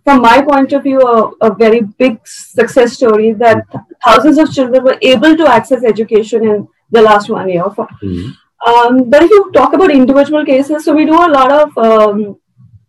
from 0.03 0.22
my 0.22 0.41
point 0.41 0.74
of 0.74 0.84
view, 0.84 1.01
a, 1.01 1.32
a 1.48 1.53
very 1.53 1.82
big 2.03 2.20
success 2.25 2.94
story 2.94 3.34
that 3.34 3.65
thousands 4.03 4.38
of 4.38 4.53
children 4.53 4.84
were 4.84 4.98
able 5.01 5.36
to 5.38 5.48
access 5.48 5.84
education 5.84 6.46
in 6.46 6.68
the 6.91 7.01
last 7.01 7.30
one 7.30 7.50
year. 7.50 7.63
Mm. 7.63 8.36
Um, 8.68 9.10
but 9.10 9.24
if 9.24 9.30
you 9.32 9.51
talk 9.53 9.74
about 9.74 9.91
individual 9.91 10.46
cases, 10.46 10.86
so 10.86 10.94
we 10.94 11.06
do 11.06 11.13
a 11.13 11.34
lot 11.39 11.51
of 11.51 11.77
um, 11.77 12.38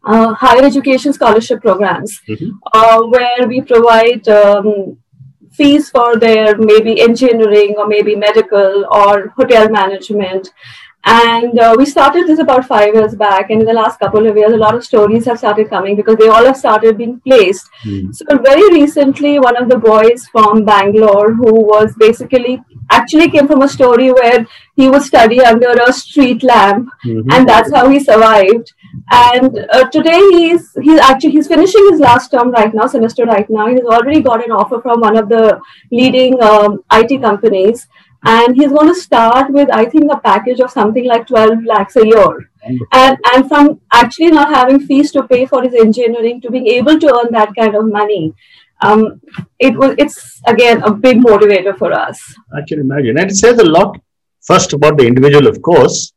uh, 0.05 0.35
higher 0.35 0.65
education 0.65 1.13
scholarship 1.13 1.61
programs 1.61 2.21
mm-hmm. 2.29 2.51
uh, 2.73 3.03
where 3.07 3.47
we 3.49 3.61
provide 3.61 4.29
um, 4.29 4.99
fees 5.53 5.91
for 5.91 6.17
their 6.17 6.57
maybe 6.57 7.01
engineering 7.01 7.75
or 7.79 7.87
maybe 7.87 8.17
medical 8.17 8.87
or 8.91 9.29
hotel 9.37 9.69
management. 9.69 10.53
And 11.05 11.59
uh, 11.59 11.75
we 11.77 11.85
started 11.85 12.29
this 12.29 12.39
about 12.39 12.65
five 12.65 12.95
years 12.95 13.17
back. 13.17 13.51
And 13.51 13.61
in 13.61 13.67
the 13.67 13.73
last 13.73 13.99
couple 13.99 14.25
of 14.25 14.37
years, 14.37 14.53
a 14.53 14.57
lot 14.57 14.77
of 14.77 14.85
stories 14.85 15.25
have 15.25 15.39
started 15.39 15.69
coming 15.69 15.97
because 15.97 16.17
they 16.17 16.29
all 16.29 16.45
have 16.45 16.57
started 16.57 16.97
being 16.97 17.19
placed. 17.21 17.69
Mm. 17.85 18.15
So, 18.15 18.25
very 18.39 18.73
recently, 18.73 19.41
one 19.41 19.57
of 19.57 19.69
the 19.69 19.79
boys 19.79 20.29
from 20.29 20.65
Bangalore 20.65 21.33
who 21.35 21.53
was 21.53 21.93
basically 21.99 22.63
actually 22.91 23.31
came 23.31 23.49
from 23.49 23.63
a 23.63 23.69
story 23.69 24.13
where 24.13 24.47
he 24.77 24.89
would 24.89 25.03
study 25.03 25.41
under 25.41 25.73
a 25.73 25.93
street 25.93 26.45
lamp, 26.45 26.89
mm-hmm. 27.05 27.31
and 27.33 27.49
that's 27.49 27.73
how 27.73 27.89
he 27.89 27.99
survived 27.99 28.73
and 29.11 29.67
uh, 29.73 29.89
today 29.91 30.21
he's 30.33 30.73
he's 30.83 31.01
actually 31.01 31.31
he's 31.31 31.49
finishing 31.49 31.87
his 31.91 32.01
last 32.01 32.31
term 32.31 32.51
right 32.51 32.75
now 32.75 32.87
semester 32.87 33.25
right 33.25 33.49
now. 33.49 33.67
He's 33.67 33.85
already 33.85 34.21
got 34.21 34.45
an 34.45 34.53
offer 34.53 34.81
from 34.81 35.01
one 35.01 35.17
of 35.17 35.29
the 35.29 35.61
leading 35.91 36.43
um, 36.43 36.85
it 36.93 37.21
companies. 37.21 37.87
And 38.25 38.55
he's 38.55 38.71
going 38.71 38.87
to 38.87 38.95
start 38.95 39.51
with 39.51 39.69
i 39.77 39.85
think 39.85 40.13
a 40.13 40.17
package 40.17 40.61
of 40.61 40.71
something 40.71 41.07
like 41.07 41.27
12 41.27 41.65
lakhs 41.65 41.97
a 41.97 42.07
year. 42.07 42.51
And 42.93 43.19
and 43.33 43.49
from 43.49 43.81
actually 43.93 44.31
not 44.31 44.55
having 44.55 44.79
fees 44.81 45.11
to 45.13 45.25
pay 45.25 45.45
for 45.47 45.63
his 45.63 45.75
engineering 45.75 46.41
to 46.43 46.51
being 46.51 46.69
able 46.69 47.01
to 47.01 47.15
earn 47.17 47.33
that 47.33 47.55
kind 47.59 47.75
of 47.75 47.89
money 47.89 48.35
um, 48.83 49.21
it 49.59 49.77
was 49.77 49.95
it's 49.99 50.41
again 50.47 50.83
a 50.83 50.93
big 50.93 51.19
motivator 51.19 51.77
for 51.77 51.93
us. 51.93 52.21
I 52.55 52.63
can 52.67 52.81
imagine. 52.81 53.19
And 53.19 53.31
it 53.31 53.37
says 53.37 53.59
a 53.59 53.65
lot 53.65 53.99
first 54.41 54.73
about 54.73 54.99
the 54.99 55.07
individual, 55.07 55.47
of 55.47 55.63
course, 55.63 56.12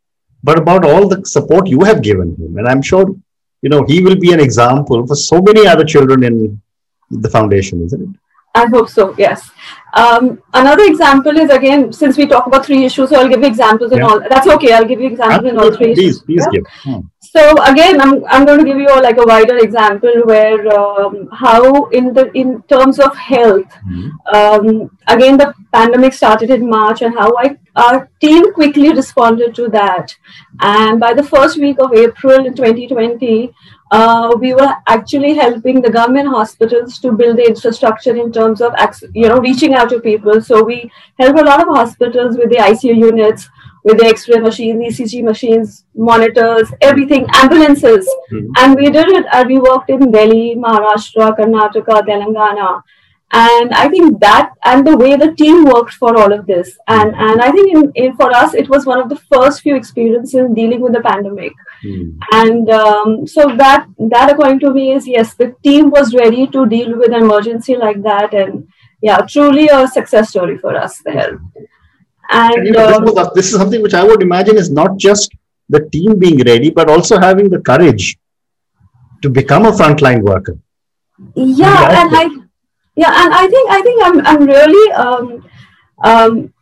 but 0.48 0.58
about 0.64 0.86
all 0.90 1.04
the 1.14 1.20
support 1.36 1.68
you 1.76 1.82
have 1.90 2.00
given 2.10 2.30
him. 2.42 2.52
And 2.60 2.68
I'm 2.72 2.82
sure, 2.92 3.06
you 3.64 3.70
know, 3.74 3.82
he 3.92 3.98
will 4.06 4.20
be 4.28 4.32
an 4.38 4.42
example 4.48 5.06
for 5.10 5.16
so 5.30 5.42
many 5.50 5.66
other 5.74 5.86
children 5.94 6.24
in 6.30 6.38
the 7.26 7.30
foundation, 7.38 7.84
isn't 7.88 8.02
it? 8.06 8.10
I 8.62 8.66
hope 8.74 8.90
so, 8.98 9.04
yes. 9.18 9.50
Um, 10.02 10.24
another 10.54 10.84
example 10.92 11.38
is 11.44 11.50
again, 11.50 11.82
since 12.02 12.18
we 12.20 12.26
talk 12.34 12.46
about 12.48 12.66
three 12.66 12.86
issues, 12.90 13.10
so 13.10 13.18
I'll 13.20 13.28
give 13.34 13.42
you 13.42 13.48
examples 13.48 13.92
in 13.92 13.98
Yeah. 14.00 14.08
all. 14.08 14.20
That's 14.34 14.48
okay. 14.56 14.72
I'll 14.76 14.90
give 14.92 15.02
you 15.02 15.10
examples 15.16 15.52
in 15.52 15.58
all 15.64 15.72
three 15.80 15.94
Please, 15.94 16.00
issues. 16.00 16.22
please 16.30 16.46
Yeah? 16.46 16.54
give. 16.60 16.66
Hmm. 16.86 17.00
So 17.36 17.62
again, 17.64 18.00
I'm, 18.00 18.24
I'm 18.30 18.46
going 18.46 18.60
to 18.60 18.66
give 18.66 18.78
you 18.78 18.88
a, 18.88 19.02
like 19.02 19.18
a 19.18 19.26
wider 19.26 19.58
example 19.58 20.22
where 20.24 20.68
um, 20.80 21.28
how 21.34 21.86
in 21.88 22.14
the 22.14 22.32
in 22.32 22.62
terms 22.74 23.00
of 23.00 23.16
health, 23.18 23.72
Hmm. 23.84 24.10
um, 24.34 24.90
again 25.08 25.38
the 25.38 25.54
pandemic 25.74 26.14
started 26.14 26.50
in 26.50 26.70
March 26.70 27.02
and 27.02 27.14
how 27.14 27.36
I 27.38 27.58
our 27.76 28.10
team 28.22 28.54
quickly 28.54 28.94
responded 28.94 29.54
to 29.56 29.68
that. 29.70 30.16
And 30.62 31.00
by 31.00 31.14
the 31.14 31.24
first 31.24 31.58
week 31.58 31.78
of 31.80 31.94
April 31.94 32.46
in 32.46 32.56
2020, 32.56 33.54
uh, 33.92 34.36
we 34.40 34.54
were 34.54 34.74
actually 34.88 35.34
helping 35.34 35.82
the 35.82 35.92
government 35.92 36.30
hospitals 36.30 37.00
to 37.00 37.12
build 37.12 37.38
the 37.38 37.48
infrastructure 37.48 38.16
in 38.16 38.32
terms 38.32 38.62
of 38.62 38.74
you 39.14 39.28
know 39.28 39.40
reaching 39.40 39.74
out 39.76 39.90
to 39.90 40.00
people. 40.00 40.42
So 40.42 40.64
we 40.64 40.90
helped 41.20 41.40
a 41.40 41.44
lot 41.44 41.62
of 41.62 41.68
hospitals 41.68 42.38
with 42.38 42.50
the 42.50 42.58
ICU 42.58 42.96
units, 42.96 43.50
with 43.86 44.00
the 44.00 44.06
X-ray 44.12 44.40
machines, 44.46 44.84
ECG 44.90 45.24
machines, 45.24 45.86
monitors, 46.10 46.72
everything, 46.90 47.26
ambulances, 47.42 48.08
Mhm. 48.32 48.48
and 48.62 48.76
we 48.84 48.90
did 49.00 49.10
it. 49.18 49.26
And 49.40 49.48
we 49.56 49.60
worked 49.70 49.90
in 49.98 50.12
Delhi, 50.20 50.46
Maharashtra, 50.68 51.28
Karnataka, 51.40 52.00
Telangana, 52.12 52.70
and 53.44 53.74
I 53.84 53.90
think 53.94 54.20
that 54.22 54.52
and 54.72 54.88
the 54.88 54.96
way 54.98 55.12
the 55.22 55.30
team 55.42 55.66
worked 55.70 55.94
for 56.02 56.12
all 56.24 56.34
of 56.38 56.42
this, 56.50 56.74
and 56.96 57.16
and 57.28 57.42
I 57.46 57.52
think 57.56 57.72
in, 57.78 57.84
in 58.04 58.16
for 58.22 58.30
us 58.42 58.54
it 58.64 58.70
was 58.74 58.86
one 58.92 59.00
of 59.04 59.10
the 59.14 59.20
first 59.34 59.62
few 59.68 59.76
experiences 59.82 60.52
dealing 60.60 60.82
with 60.88 60.94
the 60.98 61.02
pandemic, 61.08 61.54
Hmm. 61.86 62.04
and 62.42 62.70
um, 62.82 63.16
so 63.36 63.48
that 63.64 63.88
that 64.16 64.32
according 64.36 64.62
to 64.66 64.72
me 64.80 64.86
is 64.98 65.08
yes, 65.16 65.34
the 65.44 65.50
team 65.70 65.90
was 66.00 66.14
ready 66.22 66.48
to 66.58 66.66
deal 66.76 66.96
with 67.04 67.12
an 67.20 67.24
emergency 67.30 67.76
like 67.86 68.02
that, 68.10 68.34
and 68.44 68.68
yeah, 69.10 69.20
truly 69.36 69.68
a 69.80 69.88
success 70.00 70.30
story 70.36 70.58
for 70.66 70.76
us 70.86 71.02
there. 71.12 71.34
And, 72.32 72.54
And 72.56 72.66
you 72.68 72.72
know, 72.74 72.88
um, 72.88 73.06
this, 73.06 73.14
was, 73.14 73.34
this 73.36 73.46
is 73.54 73.58
something 73.58 73.82
which 73.82 73.94
I 73.94 74.04
would 74.04 74.22
imagine 74.22 74.58
is 74.58 74.72
not 74.72 74.98
just 74.98 75.32
the 75.70 75.82
team 75.90 76.18
being 76.20 76.40
ready, 76.44 76.70
but 76.70 76.90
also 76.90 77.20
having 77.20 77.50
the 77.50 77.60
courage 77.60 78.18
to 79.22 79.30
become 79.30 79.66
a 79.66 79.72
frontline 79.72 80.22
worker. 80.22 80.58
yeah 81.36 82.02
and 82.02 82.16
i 82.16 82.24
yeah 82.96 83.14
and 83.24 83.34
i 83.34 83.48
think 83.48 83.70
i 83.72 83.82
think 83.82 84.04
i'm 84.08 84.18
i'm 84.32 84.44
really 84.46 84.92
um 84.94 85.48
um 86.04 86.54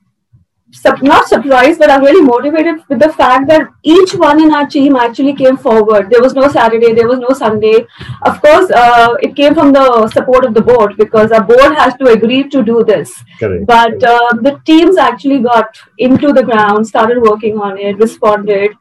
not 1.01 1.27
surprised 1.27 1.79
but 1.79 1.89
i'm 1.89 2.01
really 2.01 2.21
motivated 2.21 2.81
with 2.89 2.99
the 2.99 3.11
fact 3.13 3.47
that 3.47 3.67
each 3.83 4.13
one 4.13 4.41
in 4.41 4.53
our 4.53 4.67
team 4.67 4.95
actually 4.95 5.33
came 5.33 5.57
forward 5.57 6.09
there 6.09 6.21
was 6.21 6.33
no 6.33 6.47
saturday 6.47 6.93
there 6.93 7.07
was 7.07 7.19
no 7.19 7.29
sunday 7.29 7.85
of 8.23 8.41
course 8.41 8.69
uh, 8.71 9.13
it 9.21 9.35
came 9.35 9.53
from 9.53 9.71
the 9.71 10.07
support 10.09 10.45
of 10.45 10.53
the 10.53 10.61
board 10.61 10.95
because 10.97 11.31
our 11.31 11.43
board 11.43 11.75
has 11.75 11.95
to 11.95 12.07
agree 12.07 12.43
to 12.49 12.63
do 12.63 12.83
this 12.83 13.13
Correct. 13.39 13.65
but 13.67 14.03
uh, 14.03 14.29
the 14.41 14.59
teams 14.65 14.97
actually 14.97 15.39
got 15.39 15.77
into 15.97 16.33
the 16.33 16.43
ground 16.43 16.87
started 16.87 17.21
working 17.21 17.59
on 17.59 17.77
it 17.77 17.97
responded 17.97 18.71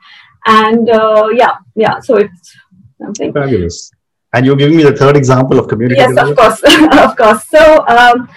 and 0.47 0.89
uh, 0.91 1.29
yeah 1.33 1.57
yeah 1.75 2.01
so 2.01 2.17
it's 2.17 2.57
something 3.01 3.33
Fabulous. 3.33 3.91
And 4.35 4.47
you're 4.47 4.57
giving 4.57 4.79
me 4.79 4.83
the 4.83 4.97
third 4.97 5.15
example 5.15 5.59
of 5.59 5.69
community. 5.69 6.01
Yes, 6.01 6.17
of 6.17 6.35
course, 6.35 6.63
of 7.07 7.17
course. 7.19 7.47
So 7.49 7.87
um, 7.87 8.31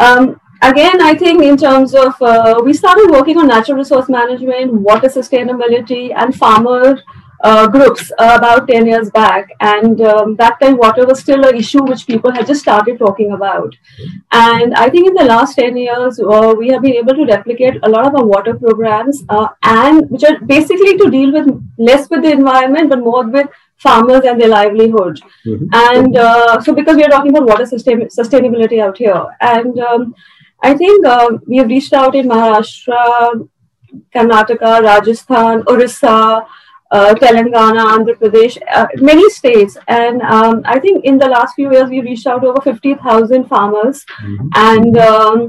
um, 0.00 0.40
again, 0.70 1.00
I 1.02 1.14
think 1.14 1.42
in 1.42 1.56
terms 1.56 1.94
of 1.94 2.20
uh, 2.22 2.60
we 2.64 2.72
started 2.72 3.10
working 3.10 3.38
on 3.38 3.48
natural 3.48 3.78
resource 3.78 4.08
management, 4.08 4.72
water 4.72 5.08
sustainability, 5.08 6.12
and 6.14 6.34
farmer 6.34 6.98
uh, 7.42 7.66
groups 7.68 8.10
uh, 8.18 8.34
about 8.38 8.68
ten 8.68 8.86
years 8.86 9.10
back, 9.10 9.48
and 9.60 10.00
um, 10.02 10.36
that 10.36 10.58
time 10.60 10.76
water 10.76 11.06
was 11.06 11.20
still 11.20 11.44
an 11.46 11.56
issue 11.56 11.82
which 11.82 12.06
people 12.06 12.32
had 12.32 12.46
just 12.46 12.60
started 12.62 12.98
talking 12.98 13.32
about. 13.32 13.74
And 14.32 14.74
I 14.74 14.88
think 14.88 15.08
in 15.08 15.14
the 15.14 15.24
last 15.24 15.56
ten 15.56 15.76
years, 15.76 16.18
uh, 16.20 16.54
we 16.58 16.68
have 16.68 16.82
been 16.82 16.94
able 17.02 17.14
to 17.14 17.26
replicate 17.26 17.78
a 17.82 17.88
lot 17.88 18.06
of 18.06 18.14
our 18.14 18.24
water 18.24 18.54
programs, 18.54 19.22
uh, 19.28 19.48
and 19.62 20.08
which 20.10 20.24
are 20.24 20.38
basically 20.54 20.96
to 20.98 21.10
deal 21.10 21.32
with 21.32 21.52
less 21.78 22.08
with 22.10 22.22
the 22.22 22.32
environment, 22.32 22.88
but 22.90 23.00
more 23.00 23.26
with 23.28 23.48
farmers 23.84 24.24
and 24.24 24.40
their 24.40 24.48
livelihood 24.48 25.18
Mhm. 25.46 25.64
and 25.78 26.16
uh, 26.16 26.60
so 26.66 26.72
because 26.76 26.96
we 26.96 27.04
are 27.06 27.10
talking 27.14 27.32
about 27.36 27.48
water 27.50 27.66
sustain- 27.72 28.08
sustainability 28.18 28.78
out 28.84 28.96
here 28.96 29.24
and 29.40 29.78
um, 29.88 30.14
i 30.70 30.74
think 30.82 31.06
uh, 31.14 31.28
we 31.46 31.56
have 31.60 31.72
reached 31.76 31.94
out 32.02 32.14
in 32.20 32.28
maharashtra 32.34 33.00
karnataka 34.16 34.70
rajasthan 34.86 35.62
orissa 35.72 36.14
uh, 36.96 37.12
telangana 37.22 37.84
andhra 37.96 38.14
pradesh 38.22 38.56
uh, 38.78 38.86
many 39.10 39.26
states 39.38 39.76
and 39.98 40.22
um, 40.36 40.56
i 40.74 40.78
think 40.86 41.04
in 41.12 41.18
the 41.24 41.30
last 41.34 41.54
few 41.60 41.72
years 41.74 41.88
we 41.96 42.00
reached 42.08 42.26
out 42.32 42.40
to 42.46 42.48
over 42.52 42.62
50000 42.70 43.48
farmers 43.54 44.04
Mhm. 44.28 44.48
and 44.70 44.98
um, 45.10 45.44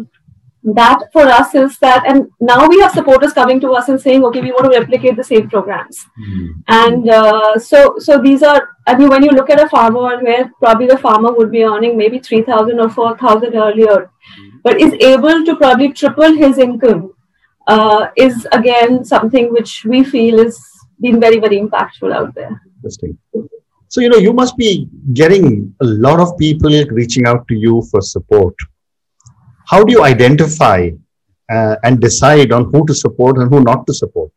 that 0.73 1.03
for 1.13 1.21
us 1.21 1.53
is 1.53 1.77
that 1.79 2.05
and 2.07 2.27
now 2.39 2.67
we 2.67 2.79
have 2.81 2.91
supporters 2.91 3.33
coming 3.33 3.59
to 3.59 3.71
us 3.71 3.89
and 3.89 4.01
saying 4.01 4.23
okay 4.25 4.41
we 4.41 4.51
want 4.51 4.65
to 4.71 4.79
replicate 4.79 5.15
the 5.15 5.23
same 5.23 5.49
programs 5.49 6.05
Hmm. 6.17 6.45
and 6.67 7.09
uh, 7.09 7.59
so 7.59 7.95
so 7.99 8.17
these 8.21 8.41
are 8.43 8.69
i 8.87 8.95
mean 8.97 9.09
when 9.09 9.23
you 9.23 9.31
look 9.31 9.49
at 9.49 9.61
a 9.63 9.69
farmer 9.69 10.13
and 10.13 10.23
where 10.23 10.51
probably 10.59 10.87
the 10.87 10.97
farmer 10.97 11.31
would 11.33 11.51
be 11.51 11.63
earning 11.63 11.97
maybe 11.97 12.19
3000 12.19 12.79
or 12.79 12.89
4000 12.89 13.55
earlier 13.55 14.09
but 14.63 14.81
is 14.81 14.93
able 14.93 15.45
to 15.45 15.55
probably 15.55 15.91
triple 15.93 16.33
his 16.33 16.57
income 16.57 17.13
uh, 17.67 18.07
is 18.15 18.47
again 18.51 19.03
something 19.03 19.51
which 19.51 19.85
we 19.85 20.03
feel 20.03 20.39
is 20.39 20.59
been 20.99 21.19
very 21.19 21.39
very 21.39 21.59
impactful 21.59 22.13
out 22.13 22.33
there 22.35 22.61
Interesting. 22.77 23.17
So, 23.87 24.01
you 24.01 24.09
know, 24.09 24.17
you 24.17 24.33
must 24.33 24.57
be 24.57 24.87
getting 25.13 25.73
a 25.81 25.85
lot 25.85 26.19
of 26.19 26.37
people 26.37 26.69
reaching 26.91 27.25
out 27.25 27.47
to 27.47 27.55
you 27.55 27.81
for 27.89 28.01
support. 28.01 28.53
How 29.67 29.83
do 29.83 29.91
you 29.91 30.03
identify 30.03 30.89
uh, 31.51 31.75
and 31.83 31.99
decide 31.99 32.51
on 32.51 32.65
who 32.71 32.85
to 32.85 32.93
support 32.93 33.37
and 33.37 33.49
who 33.53 33.61
not 33.61 33.85
to 33.87 33.93
support? 33.93 34.31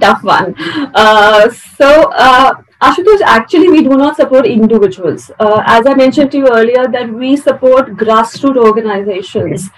tough 0.00 0.22
one. 0.22 0.54
Uh, 0.94 1.48
so, 1.50 2.10
uh, 2.12 2.54
Ashutosh, 2.82 3.20
actually, 3.22 3.68
we 3.70 3.82
do 3.82 3.90
not 3.90 4.16
support 4.16 4.46
individuals. 4.46 5.30
Uh, 5.38 5.62
as 5.66 5.86
I 5.86 5.94
mentioned 5.94 6.32
to 6.32 6.38
you 6.38 6.48
earlier, 6.48 6.88
that 6.88 7.08
we 7.08 7.36
support 7.36 7.96
grassroots 7.96 8.56
organizations. 8.56 9.70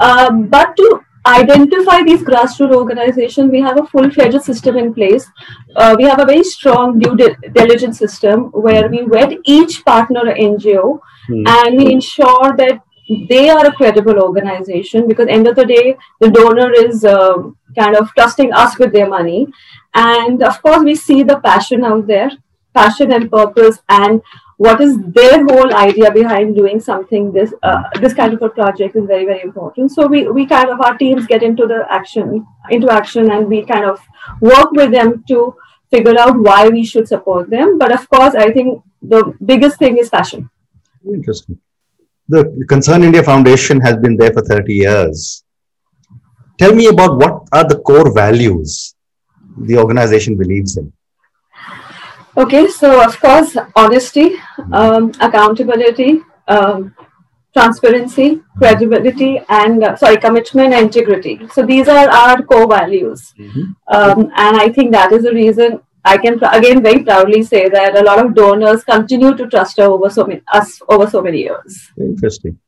Um, 0.00 0.46
but 0.46 0.76
to 0.76 1.00
identify 1.26 2.02
these 2.02 2.22
grassroots 2.22 2.74
organizations, 2.74 3.50
we 3.50 3.60
have 3.60 3.80
a 3.80 3.86
full-fledged 3.86 4.42
system 4.42 4.76
in 4.76 4.94
place. 4.94 5.26
Uh, 5.74 5.96
we 5.98 6.04
have 6.04 6.20
a 6.20 6.24
very 6.24 6.44
strong 6.44 6.98
due 6.98 7.16
diligence 7.52 7.98
system 7.98 8.44
where 8.52 8.88
we 8.88 9.02
vet 9.06 9.32
each 9.44 9.84
partner 9.84 10.22
NGO 10.34 11.00
Hmm. 11.28 11.46
and 11.46 11.78
we 11.78 11.92
ensure 11.92 12.56
that 12.56 12.80
they 13.28 13.48
are 13.50 13.66
a 13.66 13.72
credible 13.72 14.18
organization 14.20 15.08
because 15.08 15.28
end 15.28 15.46
of 15.46 15.56
the 15.56 15.66
day 15.66 15.96
the 16.20 16.30
donor 16.30 16.70
is 16.72 17.04
um 17.04 17.56
kind 17.78 17.96
of 17.96 18.12
trusting 18.14 18.52
us 18.52 18.78
with 18.78 18.92
their 18.92 19.08
money. 19.08 19.46
And 19.94 20.42
of 20.42 20.62
course 20.62 20.82
we 20.82 20.94
see 20.94 21.22
the 21.22 21.38
passion 21.40 21.84
out 21.84 22.06
there 22.06 22.30
passion 22.74 23.12
and 23.12 23.30
purpose 23.30 23.80
and 23.88 24.22
what 24.56 24.80
is 24.80 24.96
their 25.16 25.44
whole 25.44 25.74
idea 25.74 26.10
behind 26.12 26.54
doing 26.56 26.78
something 26.80 27.32
this 27.32 27.52
uh, 27.62 27.82
this 28.00 28.14
kind 28.14 28.32
of 28.34 28.42
a 28.42 28.48
project 28.48 28.96
is 28.96 29.06
very 29.06 29.24
very 29.24 29.42
important. 29.42 29.90
So 29.90 30.06
we 30.06 30.28
we 30.28 30.46
kind 30.46 30.70
of 30.70 30.80
our 30.80 30.96
teams 30.96 31.26
get 31.26 31.42
into 31.42 31.66
the 31.66 31.80
action 31.90 32.46
into 32.70 32.90
action 32.90 33.30
and 33.30 33.48
we 33.48 33.64
kind 33.64 33.84
of 33.84 34.00
work 34.40 34.72
with 34.72 34.92
them 34.92 35.24
to 35.28 35.54
figure 35.90 36.18
out 36.18 36.38
why 36.38 36.68
we 36.68 36.84
should 36.84 37.08
support 37.08 37.50
them. 37.50 37.76
But 37.78 37.92
of 37.92 38.08
course 38.08 38.34
i 38.34 38.50
think 38.52 38.82
the 39.02 39.34
biggest 39.44 39.78
thing 39.78 39.98
is 39.98 40.08
passion. 40.08 40.48
Interesting. 41.04 41.58
The 42.28 42.64
Concern 42.68 43.02
India 43.02 43.22
Foundation 43.22 43.80
has 43.80 43.96
been 43.96 44.16
there 44.16 44.32
for 44.32 44.42
30 44.42 44.72
years. 44.72 45.44
Tell 46.58 46.74
me 46.74 46.86
about 46.86 47.16
what 47.18 47.48
are 47.52 47.64
the 47.64 47.78
core 47.78 48.12
values 48.14 48.94
the 49.58 49.76
organization 49.76 50.36
believes 50.36 50.76
in. 50.76 50.92
Okay, 52.36 52.68
so 52.68 53.04
of 53.04 53.20
course, 53.20 53.56
honesty, 53.76 54.36
um, 54.72 55.12
accountability, 55.20 56.22
um, 56.48 56.94
transparency, 57.52 58.40
credibility, 58.56 59.40
and 59.50 59.84
uh, 59.84 59.96
sorry, 59.96 60.16
commitment 60.16 60.72
and 60.72 60.86
integrity. 60.86 61.40
So 61.52 61.66
these 61.66 61.88
are 61.88 62.08
our 62.08 62.42
core 62.42 62.66
values, 62.66 63.34
um, 63.88 64.30
and 64.36 64.56
I 64.56 64.70
think 64.70 64.92
that 64.92 65.12
is 65.12 65.24
the 65.24 65.32
reason 65.32 65.80
I 66.04 66.18
can 66.18 66.42
again 66.44 66.82
very 66.82 67.04
proudly 67.04 67.42
say 67.42 67.68
that 67.68 67.96
a 67.96 68.02
lot 68.02 68.24
of 68.24 68.34
donors 68.34 68.82
continue 68.82 69.36
to 69.36 69.46
trust 69.46 69.78
us 69.78 69.86
over 69.86 70.10
so 70.10 70.26
many 70.26 70.42
us 70.52 70.80
over 70.88 71.08
so 71.08 71.22
many 71.22 71.42
years. 71.42 71.90
Interesting. 71.98 72.58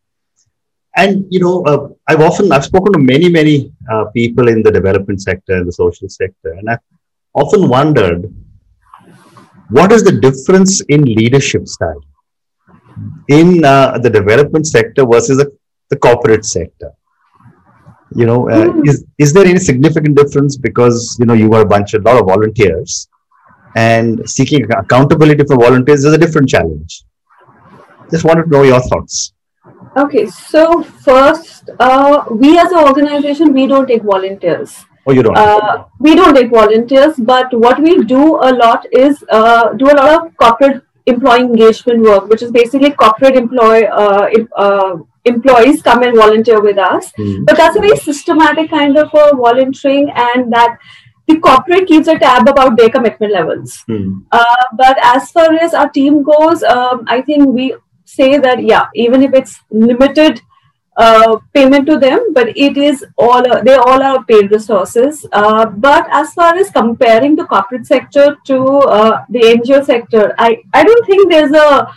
And 0.97 1.27
you 1.31 1.41
know, 1.41 1.65
uh, 1.65 1.89
I've 2.07 2.21
often 2.21 2.53
I've 2.53 2.65
spoken 2.65 2.93
to 2.93 2.99
many 2.99 3.29
many 3.29 3.73
uh, 3.91 4.05
people 4.07 4.49
in 4.49 4.63
the 4.63 4.71
development 4.71 5.21
sector 5.21 5.55
and 5.55 5.67
the 5.67 5.73
social 5.73 6.09
sector, 6.09 6.53
and 6.53 6.71
I've 6.71 6.85
often 7.35 7.69
wondered 7.69 8.33
what 9.71 9.91
is 9.91 10.05
the 10.05 10.13
difference 10.13 10.81
in 10.83 11.03
leadership 11.03 11.67
style 11.67 12.03
in 13.29 13.65
uh, 13.65 13.99
the 13.99 14.11
development 14.11 14.67
sector 14.67 15.05
versus 15.05 15.39
the, 15.39 15.51
the 15.91 15.97
corporate 15.97 16.45
sector. 16.45 16.93
You 18.15 18.27
know, 18.27 18.49
uh, 18.49 18.67
mm. 18.67 18.89
is 18.89 19.05
is 19.19 19.33
there 19.33 19.45
any 19.45 19.59
significant 19.59 20.17
difference 20.17 20.57
because 20.57 21.17
you 21.19 21.27
know 21.27 21.35
you 21.35 21.53
are 21.55 21.63
a 21.63 21.67
bunch, 21.67 21.95
a 21.95 21.99
lot 21.99 22.21
of 22.21 22.27
volunteers, 22.27 23.09
and 23.75 24.29
seeking 24.29 24.71
accountability 24.73 25.45
for 25.45 25.57
volunteers 25.57 26.05
is 26.05 26.13
a 26.13 26.19
different 26.19 26.49
challenge. 26.49 27.05
Just 28.11 28.25
wanted 28.25 28.45
to 28.45 28.51
know 28.51 28.63
your 28.63 28.81
thoughts. 28.81 29.33
Okay, 29.97 30.27
so 30.27 30.83
first, 30.83 31.71
uh, 31.79 32.25
we 32.31 32.59
as 32.59 32.71
an 32.73 32.79
organization, 32.79 33.53
we 33.53 33.67
don't 33.67 33.87
take 33.87 34.03
volunteers. 34.03 34.85
Oh, 35.07 35.13
you 35.13 35.23
don't? 35.23 35.37
Uh, 35.37 35.85
we 36.01 36.15
don't 36.15 36.35
take 36.35 36.51
volunteers, 36.51 37.17
but 37.17 37.53
what 37.53 37.81
we 37.81 38.03
do 38.05 38.37
a 38.37 38.51
lot 38.53 38.87
is 38.93 39.23
uh, 39.31 39.73
do 39.75 39.87
a 39.87 39.95
lot 39.95 40.27
of 40.27 40.37
corporate 40.37 40.83
employee 41.07 41.41
engagement 41.41 42.03
work, 42.03 42.29
which 42.29 42.43
is 42.43 42.51
basically 42.51 42.91
corporate 42.91 43.37
employee 43.37 43.87
uh, 43.87 44.29
uh, 44.57 44.97
employees 45.25 45.83
come 45.83 46.03
and 46.03 46.17
volunteer 46.17 46.61
with 46.61 46.79
us. 46.79 47.13
Mm. 47.19 47.45
But 47.47 47.57
that's 47.57 47.77
a 47.77 47.81
very 47.81 47.97
systematic 47.97 48.71
kind 48.71 48.97
of 48.97 49.09
a 49.15 49.37
volunteering, 49.37 50.11
and 50.15 50.53
that 50.53 50.79
the 51.27 51.39
corporate 51.39 51.87
keeps 51.87 52.09
a 52.09 52.19
tab 52.19 52.49
about 52.49 52.77
their 52.77 52.91
commitment 52.91 53.33
levels. 53.33 53.85
Mm. 53.89 54.25
Uh, 54.31 54.65
but 54.75 54.99
as 55.03 55.31
far 55.31 55.53
as 55.55 55.75
our 55.75 55.89
team 55.89 56.23
goes, 56.23 56.63
um, 56.63 57.05
I 57.07 57.23
think 57.23 57.49
we 57.49 57.75
say 58.05 58.39
that 58.39 58.63
yeah, 58.63 58.89
even 58.95 59.23
if 59.23 59.33
it's 59.33 59.61
limited 59.71 60.41
uh, 60.97 61.39
payment 61.53 61.87
to 61.87 61.99
them, 61.99 62.33
but 62.33 62.57
it 62.57 62.77
is 62.77 63.05
all 63.19 63.51
uh, 63.53 63.63
they 63.63 63.75
all 63.75 64.03
are 64.03 64.25
paid 64.25 64.51
resources. 64.51 65.27
Uh, 65.33 65.67
but 65.67 66.07
as 66.13 66.33
far 66.35 66.55
as 66.55 66.71
comparing 66.71 67.35
the 67.35 67.45
corporate 67.45 67.87
sector 67.87 68.37
to 68.45 68.59
uh, 68.99 69.25
the 69.29 69.41
NGO 69.41 69.85
sector, 69.85 70.35
I 70.39 70.63
I 70.73 70.85
don't 70.85 71.07
think 71.07 71.31
there's 71.31 71.53
a 71.53 71.93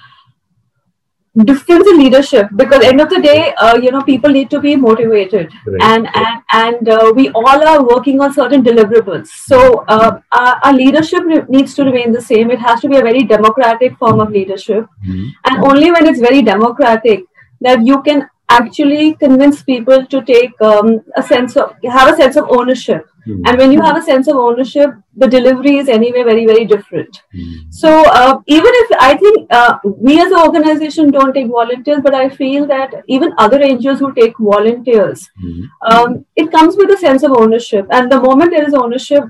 difference 1.45 1.87
in 1.87 1.97
leadership 1.99 2.47
because 2.55 2.83
end 2.83 2.99
of 2.99 3.09
the 3.09 3.21
day 3.21 3.53
uh, 3.55 3.75
you 3.75 3.91
know 3.91 4.01
people 4.01 4.29
need 4.29 4.49
to 4.49 4.59
be 4.59 4.75
motivated. 4.75 5.51
Right. 5.65 5.81
and 5.81 6.07
and 6.15 6.41
and 6.53 6.89
uh, 6.89 7.13
we 7.15 7.29
all 7.29 7.67
are 7.67 7.83
working 7.83 8.21
on 8.21 8.33
certain 8.33 8.63
deliverables. 8.63 9.27
So 9.27 9.85
uh, 9.87 10.19
our, 10.31 10.59
our, 10.63 10.73
leadership 10.73 11.23
needs 11.49 11.75
to 11.75 11.83
remain 11.83 12.11
the 12.11 12.21
same. 12.21 12.51
It 12.51 12.59
has 12.59 12.81
to 12.81 12.89
be 12.89 12.97
a 12.97 13.01
very 13.01 13.23
democratic 13.23 13.97
form 13.97 14.19
of 14.19 14.31
leadership. 14.31 14.85
Mm-hmm. 15.07 15.27
and 15.45 15.63
only 15.65 15.91
when 15.91 16.07
it's 16.07 16.19
very 16.19 16.41
democratic 16.41 17.23
that 17.61 17.85
you 17.85 18.01
can 18.03 18.29
actually 18.49 19.15
convince 19.15 19.61
people 19.63 20.05
to 20.05 20.21
take 20.23 20.61
um, 20.61 21.01
a 21.15 21.23
sense 21.23 21.57
of 21.57 21.75
have 21.83 22.13
a 22.13 22.15
sense 22.15 22.35
of 22.35 22.45
ownership 22.49 23.05
mm. 23.27 23.41
and 23.45 23.57
when 23.57 23.71
you 23.71 23.81
have 23.81 23.97
a 23.97 24.01
sense 24.01 24.27
of 24.27 24.37
ownership 24.43 24.91
the 25.23 25.27
delivery 25.27 25.75
is 25.81 25.89
anyway 25.95 26.23
very 26.29 26.45
very 26.45 26.65
different 26.65 27.21
mm. 27.35 27.73
so 27.81 27.91
uh, 28.19 28.39
even 28.57 28.77
if 28.83 28.91
i 29.07 29.15
think 29.23 29.55
uh, 29.59 29.77
we 30.07 30.19
as 30.25 30.31
an 30.31 30.39
organization 30.47 31.11
don't 31.17 31.33
take 31.33 31.47
volunteers 31.47 32.01
but 32.07 32.17
i 32.21 32.29
feel 32.29 32.65
that 32.73 32.95
even 33.07 33.33
other 33.37 33.59
NGOs 33.59 33.99
who 33.99 34.13
take 34.13 34.37
volunteers 34.37 35.27
mm. 35.43 35.63
um, 35.91 36.25
it 36.35 36.51
comes 36.51 36.77
with 36.77 36.91
a 36.91 36.97
sense 37.05 37.23
of 37.23 37.37
ownership 37.43 37.85
and 37.91 38.11
the 38.11 38.21
moment 38.27 38.51
there 38.51 38.67
is 38.67 38.73
ownership 38.73 39.23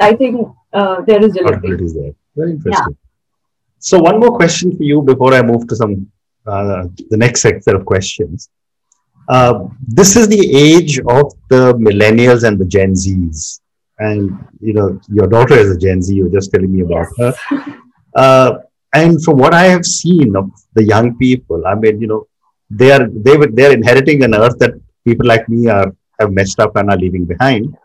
i 0.00 0.12
think 0.14 0.48
uh, 0.72 1.00
there 1.02 1.24
is 1.24 1.32
delivery 1.40 1.84
is 1.84 1.94
there 1.94 2.12
very 2.36 2.52
interesting 2.52 2.96
yeah. 2.96 3.88
so 3.90 3.98
one 4.10 4.20
more 4.24 4.34
question 4.42 4.76
for 4.76 4.84
you 4.92 5.00
before 5.14 5.32
i 5.34 5.42
move 5.52 5.66
to 5.72 5.76
some 5.82 5.96
uh, 6.46 6.84
the 7.10 7.16
next 7.24 7.40
set 7.42 7.74
of 7.78 7.84
questions 7.94 8.50
uh, 9.28 9.64
this 9.86 10.16
is 10.16 10.28
the 10.28 10.56
age 10.56 10.98
of 11.00 11.32
the 11.48 11.74
millennials 11.74 12.46
and 12.46 12.58
the 12.58 12.64
Gen 12.64 12.92
Zs. 12.92 13.60
And, 13.98 14.38
you 14.60 14.74
know, 14.74 15.00
your 15.08 15.26
daughter 15.26 15.54
is 15.54 15.70
a 15.70 15.78
Gen 15.78 16.02
Z, 16.02 16.14
you 16.14 16.24
were 16.24 16.30
just 16.30 16.52
telling 16.52 16.72
me 16.72 16.82
about 16.82 17.06
yes. 17.18 17.36
her. 17.48 17.64
Uh, 18.16 18.60
and 18.94 19.22
from 19.22 19.36
what 19.36 19.52
I 19.52 19.64
have 19.64 19.84
seen 19.84 20.34
of 20.36 20.50
the 20.72 20.82
young 20.82 21.18
people, 21.18 21.66
I 21.66 21.74
mean, 21.74 22.00
you 22.00 22.06
know, 22.06 22.26
they 22.70 22.90
are 22.90 23.06
they 23.26 23.36
were 23.36 23.48
they're 23.48 23.72
inheriting 23.72 24.24
an 24.24 24.34
earth 24.34 24.58
that 24.58 24.72
people 25.04 25.26
like 25.26 25.46
me 25.50 25.68
are 25.68 25.94
have 26.18 26.32
messed 26.32 26.58
up 26.60 26.76
and 26.76 26.90
are 26.90 26.96
leaving 26.96 27.26
behind. 27.26 27.76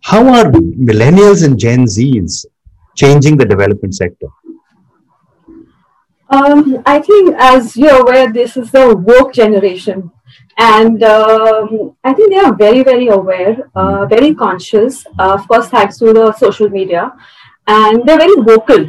How 0.00 0.26
are 0.26 0.50
millennials 0.90 1.44
and 1.44 1.58
Gen 1.58 1.84
Zs 1.84 2.46
changing 2.96 3.36
the 3.36 3.44
development 3.44 3.94
sector? 3.94 4.28
Um, 6.30 6.82
I 6.86 7.00
think, 7.00 7.34
as 7.38 7.76
you're 7.76 8.00
aware, 8.02 8.32
this 8.32 8.56
is 8.56 8.70
the 8.70 8.96
woke 8.96 9.32
generation. 9.32 10.10
And 10.58 11.02
um, 11.02 11.96
I 12.04 12.12
think 12.14 12.32
they 12.32 12.38
are 12.38 12.54
very, 12.54 12.82
very 12.82 13.08
aware, 13.08 13.70
uh, 13.74 14.06
very 14.06 14.34
conscious, 14.34 15.04
uh, 15.18 15.34
of 15.34 15.46
course, 15.48 15.68
thanks 15.68 15.98
to 15.98 16.12
the 16.12 16.32
social 16.32 16.68
media. 16.68 17.12
And 17.66 18.06
they're 18.06 18.18
very 18.18 18.36
vocal. 18.42 18.88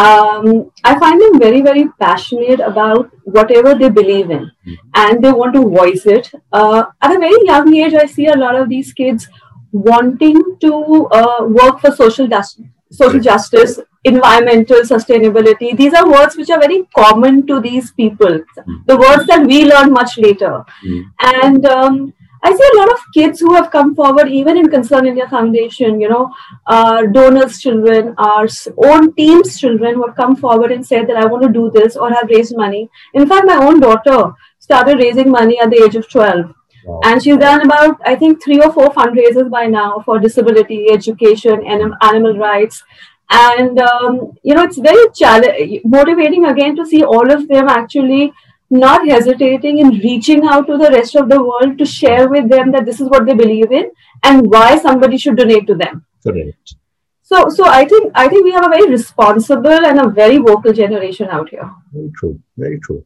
Um, 0.00 0.70
I 0.84 0.98
find 0.98 1.20
them 1.20 1.38
very, 1.38 1.62
very 1.62 1.88
passionate 2.00 2.60
about 2.60 3.10
whatever 3.24 3.74
they 3.74 3.88
believe 3.88 4.30
in. 4.30 4.50
And 4.94 5.22
they 5.22 5.32
want 5.32 5.54
to 5.54 5.68
voice 5.68 6.06
it. 6.06 6.30
Uh, 6.52 6.84
at 7.00 7.16
a 7.16 7.18
very 7.18 7.44
young 7.44 7.74
age, 7.74 7.94
I 7.94 8.06
see 8.06 8.26
a 8.26 8.36
lot 8.36 8.56
of 8.56 8.68
these 8.68 8.92
kids 8.92 9.28
wanting 9.72 10.40
to 10.60 11.06
uh, 11.06 11.44
work 11.46 11.80
for 11.80 11.90
social 11.90 12.26
justice 12.28 12.66
social 12.94 13.20
justice, 13.20 13.80
environmental 14.04 14.80
sustainability. 14.80 15.76
These 15.76 15.94
are 15.94 16.10
words 16.10 16.36
which 16.36 16.50
are 16.50 16.60
very 16.60 16.86
common 16.96 17.46
to 17.46 17.60
these 17.60 17.92
people, 17.92 18.40
the 18.86 18.96
words 18.96 19.26
that 19.26 19.46
we 19.46 19.64
learn 19.64 19.92
much 19.92 20.18
later. 20.18 20.64
Mm. 20.86 21.04
And 21.20 21.66
um, 21.66 22.14
I 22.42 22.54
see 22.54 22.70
a 22.74 22.76
lot 22.78 22.92
of 22.92 22.98
kids 23.14 23.40
who 23.40 23.54
have 23.54 23.70
come 23.70 23.94
forward, 23.94 24.28
even 24.28 24.58
in 24.58 24.68
Concern 24.68 25.06
India 25.06 25.26
Foundation, 25.26 25.98
you 25.98 26.10
know, 26.10 26.30
our 26.66 27.06
donors' 27.06 27.58
children, 27.58 28.14
our 28.18 28.46
own 28.84 29.14
team's 29.14 29.58
children 29.58 29.94
who 29.94 30.06
have 30.06 30.14
come 30.14 30.36
forward 30.36 30.70
and 30.70 30.86
said 30.86 31.06
that 31.08 31.16
I 31.16 31.24
want 31.24 31.42
to 31.44 31.48
do 31.48 31.70
this 31.70 31.96
or 31.96 32.10
have 32.10 32.28
raised 32.28 32.54
money. 32.54 32.90
In 33.14 33.26
fact, 33.26 33.46
my 33.46 33.56
own 33.56 33.80
daughter 33.80 34.34
started 34.58 34.98
raising 34.98 35.30
money 35.30 35.58
at 35.58 35.70
the 35.70 35.82
age 35.82 35.96
of 35.96 36.08
12. 36.10 36.54
Wow. 36.84 37.00
And 37.04 37.22
she's 37.22 37.38
done 37.38 37.62
about, 37.62 37.98
I 38.04 38.14
think, 38.14 38.44
three 38.44 38.60
or 38.60 38.70
four 38.70 38.90
fundraisers 38.92 39.48
by 39.50 39.66
now 39.66 40.02
for 40.04 40.18
disability, 40.18 40.90
education, 40.90 41.66
and 41.66 41.94
animal 42.02 42.36
rights. 42.36 42.82
And, 43.30 43.80
um, 43.80 44.32
you 44.42 44.54
know, 44.54 44.64
it's 44.64 44.78
very 44.78 45.06
challenge- 45.14 45.80
motivating 45.84 46.44
again 46.46 46.76
to 46.76 46.86
see 46.86 47.02
all 47.02 47.30
of 47.30 47.48
them 47.48 47.68
actually 47.68 48.32
not 48.70 49.06
hesitating 49.08 49.78
in 49.78 49.88
reaching 49.88 50.46
out 50.46 50.66
to 50.66 50.76
the 50.76 50.90
rest 50.90 51.14
of 51.16 51.28
the 51.28 51.42
world 51.42 51.78
to 51.78 51.84
share 51.84 52.28
with 52.28 52.48
them 52.48 52.72
that 52.72 52.84
this 52.84 53.00
is 53.00 53.08
what 53.08 53.26
they 53.26 53.34
believe 53.34 53.72
in 53.72 53.90
and 54.22 54.50
why 54.50 54.78
somebody 54.78 55.16
should 55.16 55.36
donate 55.36 55.66
to 55.66 55.74
them. 55.74 56.04
Correct. 56.22 56.74
So, 57.22 57.48
so 57.48 57.66
I 57.66 57.84
think 57.86 58.12
I 58.14 58.28
think 58.28 58.44
we 58.44 58.52
have 58.52 58.66
a 58.66 58.68
very 58.68 58.90
responsible 58.90 59.86
and 59.90 60.00
a 60.00 60.08
very 60.08 60.38
vocal 60.38 60.72
generation 60.72 61.28
out 61.30 61.48
here. 61.48 61.70
Very 61.92 62.10
true. 62.18 62.38
Very 62.56 62.78
true. 62.80 63.04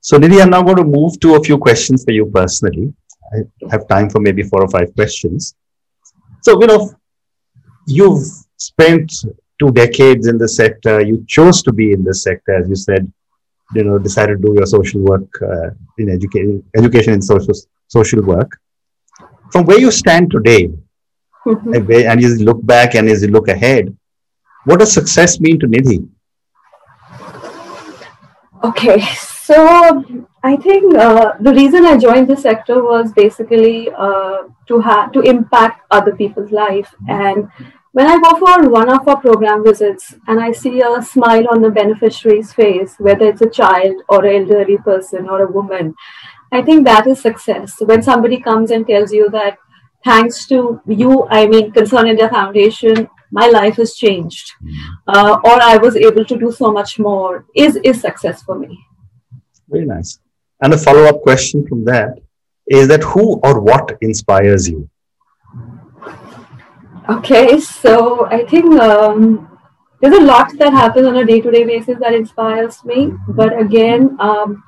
So, 0.00 0.18
Nidhi, 0.18 0.42
I'm 0.42 0.50
now 0.50 0.62
going 0.62 0.76
to 0.76 0.84
move 0.84 1.18
to 1.20 1.36
a 1.36 1.42
few 1.42 1.56
questions 1.56 2.04
for 2.04 2.12
you 2.12 2.26
personally. 2.26 2.92
I 3.32 3.38
have 3.70 3.88
time 3.88 4.10
for 4.10 4.20
maybe 4.20 4.42
four 4.42 4.62
or 4.62 4.68
five 4.68 4.94
questions. 4.94 5.54
So, 6.42 6.60
you 6.60 6.66
know, 6.66 6.92
you've 7.86 8.26
spent 8.56 9.10
two 9.58 9.70
decades 9.70 10.26
in 10.26 10.38
the 10.38 10.48
sector. 10.48 11.00
You 11.00 11.24
chose 11.28 11.62
to 11.62 11.72
be 11.72 11.92
in 11.92 12.04
this 12.04 12.22
sector, 12.22 12.54
as 12.54 12.68
you 12.68 12.76
said, 12.76 13.10
you 13.74 13.84
know, 13.84 13.98
decided 13.98 14.40
to 14.40 14.46
do 14.46 14.54
your 14.54 14.66
social 14.66 15.00
work 15.00 15.28
uh, 15.42 15.70
in 15.98 16.10
education, 16.10 16.62
education 16.76 17.14
in 17.14 17.22
social, 17.22 17.54
social 17.88 18.22
work. 18.22 18.50
From 19.52 19.64
where 19.64 19.78
you 19.78 19.90
stand 19.90 20.30
today, 20.30 20.68
mm-hmm. 21.46 21.74
and 21.74 22.24
as 22.24 22.40
you 22.40 22.44
look 22.44 22.64
back 22.64 22.94
and 22.94 23.08
as 23.08 23.22
you 23.22 23.28
look 23.28 23.48
ahead, 23.48 23.96
what 24.64 24.80
does 24.80 24.92
success 24.92 25.40
mean 25.40 25.60
to 25.60 25.66
Nidhi? 25.66 26.08
Okay, 28.64 29.00
so 29.00 30.02
I 30.42 30.56
think 30.56 30.94
uh, 30.94 31.32
the 31.38 31.52
reason 31.52 31.84
I 31.84 31.98
joined 31.98 32.28
the 32.28 32.36
sector 32.36 32.82
was 32.82 33.12
basically 33.12 33.90
uh, 33.90 34.44
to 34.68 34.80
have 34.80 35.12
to 35.12 35.20
impact 35.20 35.82
other 35.90 36.16
people's 36.16 36.50
life. 36.50 36.94
And 37.08 37.48
when 37.94 38.08
I 38.08 38.18
go 38.18 38.36
for 38.40 38.68
one 38.70 38.90
of 38.92 39.06
our 39.06 39.20
program 39.20 39.62
visits 39.62 40.16
and 40.26 40.40
I 40.40 40.50
see 40.50 40.80
a 40.80 41.00
smile 41.00 41.46
on 41.52 41.62
the 41.62 41.70
beneficiary's 41.70 42.52
face, 42.52 42.96
whether 42.98 43.28
it's 43.28 43.40
a 43.40 43.48
child 43.48 43.94
or 44.08 44.24
an 44.24 44.50
elderly 44.50 44.78
person 44.78 45.28
or 45.28 45.42
a 45.42 45.52
woman, 45.52 45.94
I 46.50 46.60
think 46.62 46.84
that 46.84 47.06
is 47.06 47.20
success. 47.20 47.76
When 47.78 48.02
somebody 48.02 48.40
comes 48.40 48.72
and 48.72 48.84
tells 48.84 49.12
you 49.12 49.30
that 49.30 49.58
thanks 50.04 50.48
to 50.48 50.80
you, 50.88 51.28
I 51.30 51.46
mean, 51.46 51.70
Concern 51.70 52.08
India 52.08 52.28
Foundation, 52.28 53.08
my 53.30 53.46
life 53.46 53.76
has 53.76 53.94
changed, 53.94 54.50
uh, 55.06 55.38
or 55.44 55.62
I 55.62 55.76
was 55.76 55.94
able 55.94 56.24
to 56.24 56.36
do 56.36 56.50
so 56.50 56.72
much 56.72 56.98
more, 56.98 57.46
is 57.54 57.76
is 57.84 58.00
success 58.00 58.42
for 58.42 58.58
me. 58.58 58.76
Very 59.68 59.86
nice. 59.86 60.18
And 60.62 60.74
a 60.74 60.78
follow 60.78 61.04
up 61.04 61.22
question 61.22 61.64
from 61.68 61.84
that 61.84 62.18
is 62.66 62.88
that 62.88 63.04
who 63.04 63.38
or 63.44 63.60
what 63.60 63.96
inspires 64.00 64.68
you? 64.68 64.90
Okay, 67.08 67.60
so 67.60 68.26
I 68.26 68.46
think 68.46 68.80
um, 68.80 69.58
there's 70.00 70.16
a 70.16 70.22
lot 70.22 70.50
that 70.56 70.72
happens 70.72 71.06
on 71.06 71.16
a 71.16 71.24
day 71.24 71.38
to 71.40 71.50
day 71.50 71.64
basis 71.64 71.98
that 72.00 72.14
inspires 72.14 72.82
me. 72.84 73.12
But 73.28 73.58
again, 73.60 74.16
um, 74.20 74.64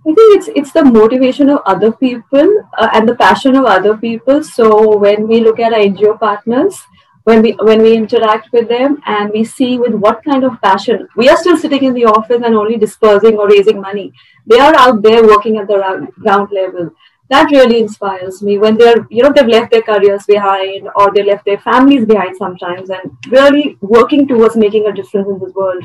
I 0.00 0.12
think 0.12 0.36
it's 0.38 0.48
it's 0.56 0.72
the 0.72 0.84
motivation 0.84 1.48
of 1.50 1.60
other 1.66 1.92
people 1.92 2.64
uh, 2.76 2.88
and 2.94 3.08
the 3.08 3.14
passion 3.14 3.54
of 3.54 3.64
other 3.64 3.96
people. 3.96 4.42
So 4.42 4.96
when 4.96 5.28
we 5.28 5.40
look 5.40 5.60
at 5.60 5.72
our 5.72 5.78
NGO 5.78 6.18
partners, 6.18 6.80
when 7.28 7.42
we 7.42 7.52
when 7.68 7.82
we 7.86 7.94
interact 7.94 8.52
with 8.52 8.68
them 8.68 9.00
and 9.06 9.30
we 9.36 9.44
see 9.44 9.78
with 9.78 9.94
what 10.04 10.24
kind 10.24 10.44
of 10.48 10.60
passion 10.62 11.06
we 11.22 11.28
are 11.28 11.36
still 11.36 11.58
sitting 11.64 11.84
in 11.88 11.96
the 11.98 12.06
office 12.12 12.46
and 12.48 12.54
only 12.60 12.78
dispersing 12.84 13.36
or 13.36 13.48
raising 13.48 13.82
money 13.82 14.06
they 14.52 14.60
are 14.66 14.74
out 14.84 15.02
there 15.02 15.26
working 15.32 15.58
at 15.58 15.68
the 15.72 15.80
ground 16.22 16.48
level 16.60 16.88
that 17.30 17.50
really 17.50 17.80
inspires 17.80 18.42
me 18.42 18.58
when 18.58 18.76
they're 18.76 19.06
you 19.10 19.22
know 19.22 19.32
they've 19.34 19.46
left 19.46 19.70
their 19.70 19.82
careers 19.82 20.24
behind 20.26 20.88
or 20.96 21.12
they 21.14 21.22
left 21.22 21.44
their 21.44 21.58
families 21.58 22.06
behind 22.06 22.36
sometimes 22.36 22.90
and 22.90 23.16
really 23.28 23.76
working 23.80 24.26
towards 24.26 24.56
making 24.56 24.86
a 24.86 24.92
difference 24.92 25.28
in 25.28 25.38
this 25.38 25.54
world. 25.54 25.84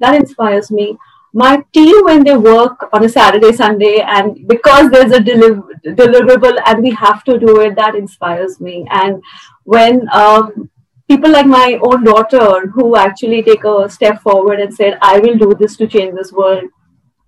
That 0.00 0.14
inspires 0.14 0.70
me. 0.70 0.96
My 1.34 1.62
team 1.74 2.04
when 2.04 2.24
they 2.24 2.36
work 2.36 2.88
on 2.92 3.04
a 3.04 3.08
saturday 3.08 3.52
sunday 3.52 4.00
and 4.00 4.48
because 4.48 4.90
there's 4.90 5.12
a 5.12 5.20
deliver- 5.20 5.74
deliverable 5.84 6.58
and 6.66 6.82
we 6.82 6.90
have 6.92 7.22
to 7.24 7.38
do 7.38 7.60
it 7.60 7.76
that 7.76 7.94
inspires 7.94 8.58
me. 8.60 8.86
And 8.90 9.22
when 9.64 10.08
um, 10.12 10.70
people 11.06 11.30
like 11.30 11.46
my 11.46 11.78
own 11.82 12.04
daughter 12.04 12.68
who 12.68 12.96
actually 12.96 13.42
take 13.42 13.64
a 13.64 13.88
step 13.90 14.22
forward 14.22 14.60
and 14.60 14.74
said 14.74 14.98
i 15.02 15.18
will 15.18 15.36
do 15.36 15.54
this 15.60 15.76
to 15.76 15.86
change 15.86 16.14
this 16.14 16.32
world 16.32 16.64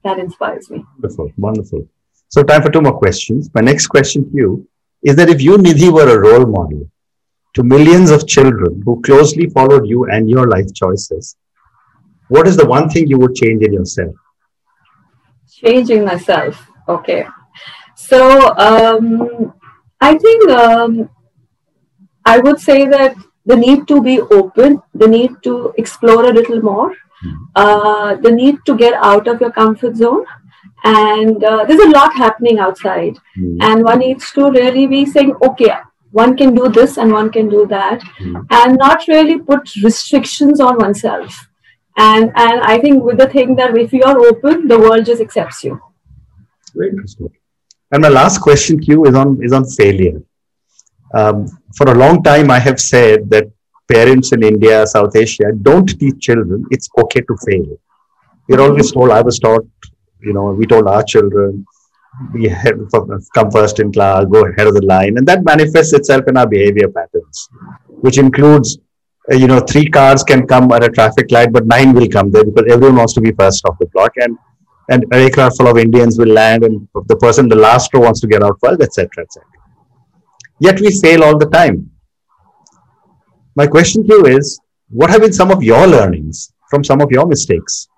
that 0.02 0.18
inspires 0.18 0.70
me. 0.70 0.84
Wonderful 0.98 1.32
wonderful 1.36 1.86
so 2.30 2.42
time 2.42 2.62
for 2.62 2.70
two 2.70 2.84
more 2.86 2.98
questions 3.02 3.50
my 3.58 3.64
next 3.70 3.86
question 3.96 4.24
to 4.28 4.36
you 4.42 4.50
is 5.02 5.16
that 5.16 5.34
if 5.34 5.42
you 5.48 5.58
nidhi 5.66 5.92
were 5.98 6.08
a 6.14 6.22
role 6.28 6.46
model 6.56 6.82
to 7.54 7.62
millions 7.74 8.10
of 8.16 8.26
children 8.36 8.80
who 8.84 9.00
closely 9.02 9.46
followed 9.58 9.86
you 9.92 10.04
and 10.16 10.30
your 10.36 10.48
life 10.54 10.72
choices 10.82 11.36
what 12.30 12.46
is 12.46 12.56
the 12.56 12.66
one 12.66 12.88
thing 12.88 13.08
you 13.08 13.18
would 13.18 13.34
change 13.34 13.62
in 13.64 13.72
yourself? 13.72 14.14
Changing 15.52 16.04
myself. 16.04 16.64
Okay. 16.88 17.26
So 17.96 18.56
um, 18.56 19.52
I 20.00 20.16
think 20.16 20.48
um, 20.50 21.10
I 22.24 22.38
would 22.38 22.60
say 22.60 22.86
that 22.86 23.16
the 23.44 23.56
need 23.56 23.88
to 23.88 24.00
be 24.00 24.20
open, 24.20 24.80
the 24.94 25.08
need 25.08 25.32
to 25.42 25.74
explore 25.76 26.26
a 26.26 26.32
little 26.32 26.62
more, 26.62 26.94
hmm. 27.20 27.34
uh, 27.56 28.14
the 28.14 28.30
need 28.30 28.58
to 28.66 28.76
get 28.76 28.94
out 28.94 29.26
of 29.26 29.40
your 29.40 29.50
comfort 29.50 29.96
zone. 29.96 30.24
And 30.84 31.44
uh, 31.44 31.64
there's 31.64 31.80
a 31.80 31.90
lot 31.90 32.14
happening 32.14 32.58
outside. 32.58 33.16
Mm. 33.36 33.58
And 33.60 33.84
one 33.84 33.98
needs 33.98 34.32
to 34.32 34.50
really 34.50 34.86
be 34.86 35.04
saying, 35.06 35.34
okay, 35.42 35.74
one 36.10 36.36
can 36.36 36.54
do 36.54 36.68
this 36.68 36.96
and 36.96 37.12
one 37.12 37.30
can 37.30 37.48
do 37.48 37.66
that, 37.66 38.00
mm. 38.18 38.46
and 38.50 38.76
not 38.78 39.06
really 39.06 39.38
put 39.38 39.76
restrictions 39.76 40.60
on 40.60 40.78
oneself 40.78 41.46
and 41.96 42.32
and 42.36 42.60
i 42.72 42.78
think 42.78 43.02
with 43.02 43.18
the 43.18 43.28
thing 43.34 43.54
that 43.56 43.76
if 43.76 43.92
you 43.92 44.02
are 44.10 44.18
open 44.30 44.66
the 44.72 44.78
world 44.78 45.04
just 45.04 45.20
accepts 45.20 45.64
you 45.64 45.78
very 46.74 46.90
interesting 46.90 47.30
and 47.92 48.02
my 48.02 48.08
last 48.08 48.40
question 48.40 48.80
to 48.80 48.86
you 48.92 49.04
is 49.06 49.14
on 49.14 49.38
is 49.42 49.52
on 49.52 49.64
failure 49.64 50.22
um, 51.14 51.46
for 51.76 51.90
a 51.90 51.94
long 51.94 52.22
time 52.22 52.50
i 52.50 52.58
have 52.58 52.80
said 52.80 53.28
that 53.34 53.50
parents 53.94 54.32
in 54.32 54.42
india 54.42 54.86
south 54.86 55.16
asia 55.16 55.52
don't 55.62 55.98
teach 56.00 56.18
children 56.28 56.64
it's 56.70 56.88
okay 57.04 57.22
to 57.30 57.36
fail 57.46 57.66
we're 58.48 58.64
always 58.66 58.92
told 58.92 59.10
i 59.10 59.20
was 59.20 59.38
taught 59.38 59.66
you 60.22 60.33
know 60.33 60.46
we 60.52 60.66
told 60.66 60.87
our 60.87 61.02
children 61.02 61.64
we 62.35 62.52
come 63.35 63.50
first 63.50 63.80
in 63.80 63.92
class 63.92 64.24
go 64.24 64.44
ahead 64.46 64.66
of 64.66 64.74
the 64.74 64.85
line 64.85 65.16
and 65.16 65.26
that 65.26 65.44
manifests 65.44 65.92
itself 65.92 66.24
in 66.26 66.37
our 66.37 66.46
behavior 66.46 66.88
patterns 66.88 67.48
which 68.06 68.18
includes 68.18 68.78
uh, 69.30 69.37
you 69.37 69.46
know, 69.46 69.61
three 69.61 69.88
cars 69.88 70.24
can 70.24 70.46
come 70.46 70.72
at 70.72 70.83
a 70.83 70.88
traffic 70.88 71.30
light, 71.30 71.52
but 71.52 71.66
nine 71.66 71.92
will 71.92 72.09
come 72.09 72.30
there 72.30 72.44
because 72.44 72.64
everyone 72.70 72.96
wants 72.96 73.12
to 73.14 73.20
be 73.20 73.33
first 73.33 73.64
off 73.66 73.78
the 73.78 73.87
block. 73.87 74.12
And 74.16 74.37
and 74.88 75.04
an 75.04 75.20
aircraft 75.20 75.56
full 75.56 75.68
of 75.68 75.78
Indians 75.78 76.18
will 76.18 76.33
land, 76.33 76.64
and 76.64 76.88
the 77.06 77.16
person 77.16 77.48
the 77.48 77.54
last 77.54 77.94
row 77.94 78.00
wants 78.00 78.20
to 78.20 78.26
get 78.26 78.42
out 78.42 78.59
first, 78.61 78.83
etc., 78.83 79.22
etc. 79.22 79.46
Yet 80.59 80.80
we 80.80 80.90
fail 81.00 81.22
all 81.22 81.38
the 81.38 81.46
time. 81.46 81.90
My 83.54 83.68
question 83.68 84.02
to 84.02 84.14
you 84.14 84.26
is: 84.26 84.61
What 84.88 85.11
have 85.11 85.20
been 85.20 85.33
some 85.33 85.52
of 85.52 85.62
your 85.62 85.87
learnings 85.87 86.52
from 86.70 86.83
some 86.83 87.00
of 87.00 87.12
your 87.12 87.26
mistakes? 87.26 87.88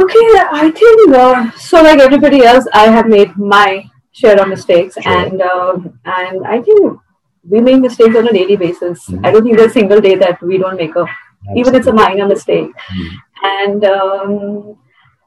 Okay, 0.00 0.28
I 0.52 0.70
think 0.70 1.14
uh, 1.14 1.50
so. 1.52 1.82
Like 1.82 1.98
everybody 1.98 2.44
else, 2.44 2.66
I 2.72 2.86
have 2.86 3.08
made 3.08 3.36
my 3.36 3.84
share 4.12 4.40
of 4.40 4.48
mistakes, 4.48 4.94
sure. 4.94 5.12
and 5.12 5.42
um, 5.42 5.98
and 6.04 6.46
I 6.46 6.60
think 6.62 7.00
we 7.48 7.60
make 7.60 7.80
mistakes 7.80 8.16
on 8.16 8.28
a 8.28 8.32
daily 8.32 8.56
basis. 8.56 9.06
Mm-hmm. 9.06 9.26
I 9.26 9.30
don't 9.30 9.42
think 9.42 9.56
there's 9.56 9.70
a 9.70 9.74
single 9.74 10.00
day 10.00 10.14
that 10.14 10.40
we 10.42 10.58
don't 10.58 10.76
make 10.76 10.94
a, 10.94 11.02
Absolutely. 11.02 11.60
even 11.60 11.74
it's 11.74 11.86
a 11.86 11.92
minor 11.92 12.28
mistake. 12.28 12.70
Mm-hmm. 12.70 13.16
And 13.42 13.84
um, 13.84 14.76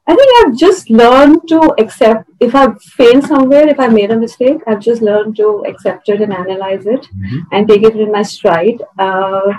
I 0.07 0.15
think 0.15 0.31
I've 0.39 0.57
just 0.57 0.89
learned 0.89 1.47
to 1.49 1.73
accept 1.77 2.29
if 2.39 2.55
I've 2.55 2.81
failed 2.81 3.23
somewhere, 3.25 3.67
if 3.67 3.79
I 3.79 3.87
made 3.87 4.11
a 4.11 4.17
mistake, 4.17 4.61
I've 4.67 4.79
just 4.79 5.01
learned 5.01 5.35
to 5.37 5.63
accept 5.67 6.09
it 6.09 6.21
and 6.21 6.33
analyze 6.33 6.85
it 6.85 7.01
mm-hmm. 7.01 7.39
and 7.51 7.67
take 7.67 7.83
it 7.83 7.95
in 7.95 8.11
my 8.11 8.23
stride. 8.23 8.81
Uh, 8.97 9.53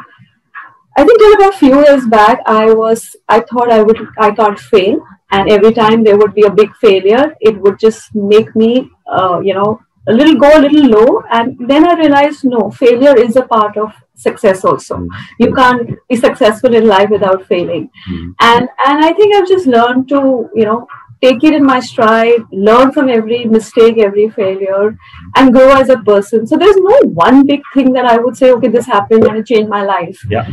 I 0.97 1.05
think 1.05 1.19
till 1.19 1.35
about 1.35 1.55
a 1.55 1.59
few 1.59 1.75
years 1.85 2.07
back, 2.07 2.41
I 2.47 2.73
was 2.73 3.17
I 3.29 3.41
thought 3.41 3.71
I 3.71 3.83
would 3.83 3.99
I 4.19 4.31
can't 4.31 4.59
fail, 4.59 5.05
and 5.31 5.51
every 5.51 5.73
time 5.73 6.05
there 6.05 6.19
would 6.19 6.35
be 6.35 6.45
a 6.45 6.51
big 6.51 6.75
failure, 6.77 7.35
it 7.41 7.61
would 7.61 7.79
just 7.79 8.15
make 8.15 8.55
me, 8.55 8.91
uh, 9.07 9.41
you 9.41 9.55
know, 9.55 9.81
a 10.09 10.13
little 10.13 10.35
go 10.35 10.51
a 10.59 10.61
little 10.61 10.87
low 10.89 11.23
and 11.31 11.57
then 11.69 11.87
i 11.87 11.95
realized 11.95 12.45
no 12.45 12.71
failure 12.71 13.17
is 13.17 13.37
a 13.37 13.43
part 13.43 13.77
of 13.77 13.93
success 14.15 14.65
also 14.65 14.97
mm-hmm. 14.97 15.43
you 15.43 15.55
can't 15.55 15.91
be 16.09 16.17
successful 16.17 16.75
in 16.75 16.87
life 16.87 17.09
without 17.11 17.47
failing 17.47 17.89
mm-hmm. 18.11 18.31
and 18.41 18.69
and 18.87 19.05
i 19.05 19.13
think 19.13 19.35
i've 19.35 19.47
just 19.47 19.67
learned 19.67 20.09
to 20.09 20.49
you 20.55 20.65
know 20.65 20.87
take 21.23 21.45
it 21.45 21.55
in 21.55 21.65
my 21.65 21.79
stride 21.81 22.45
learn 22.53 22.93
from 22.93 23.09
every 23.09 23.45
mistake 23.45 23.99
every 23.99 24.29
failure 24.31 24.97
and 25.37 25.53
grow 25.53 25.71
as 25.73 25.89
a 25.89 25.99
person 25.99 26.47
so 26.47 26.57
there's 26.57 26.77
no 26.77 26.99
one 27.25 27.45
big 27.47 27.61
thing 27.75 27.93
that 27.93 28.05
i 28.05 28.17
would 28.17 28.37
say 28.37 28.51
okay 28.51 28.69
this 28.69 28.87
happened 28.87 29.25
and 29.25 29.39
it 29.39 29.47
changed 29.47 29.69
my 29.69 29.83
life 29.83 30.25
yeah 30.29 30.49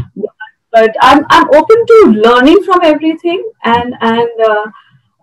but 0.72 0.96
i'm 1.02 1.26
i'm 1.30 1.48
open 1.62 1.86
to 1.94 2.14
learning 2.28 2.64
from 2.64 2.80
everything 2.84 3.44
and 3.64 3.96
and 4.02 4.30
uh, 4.50 4.66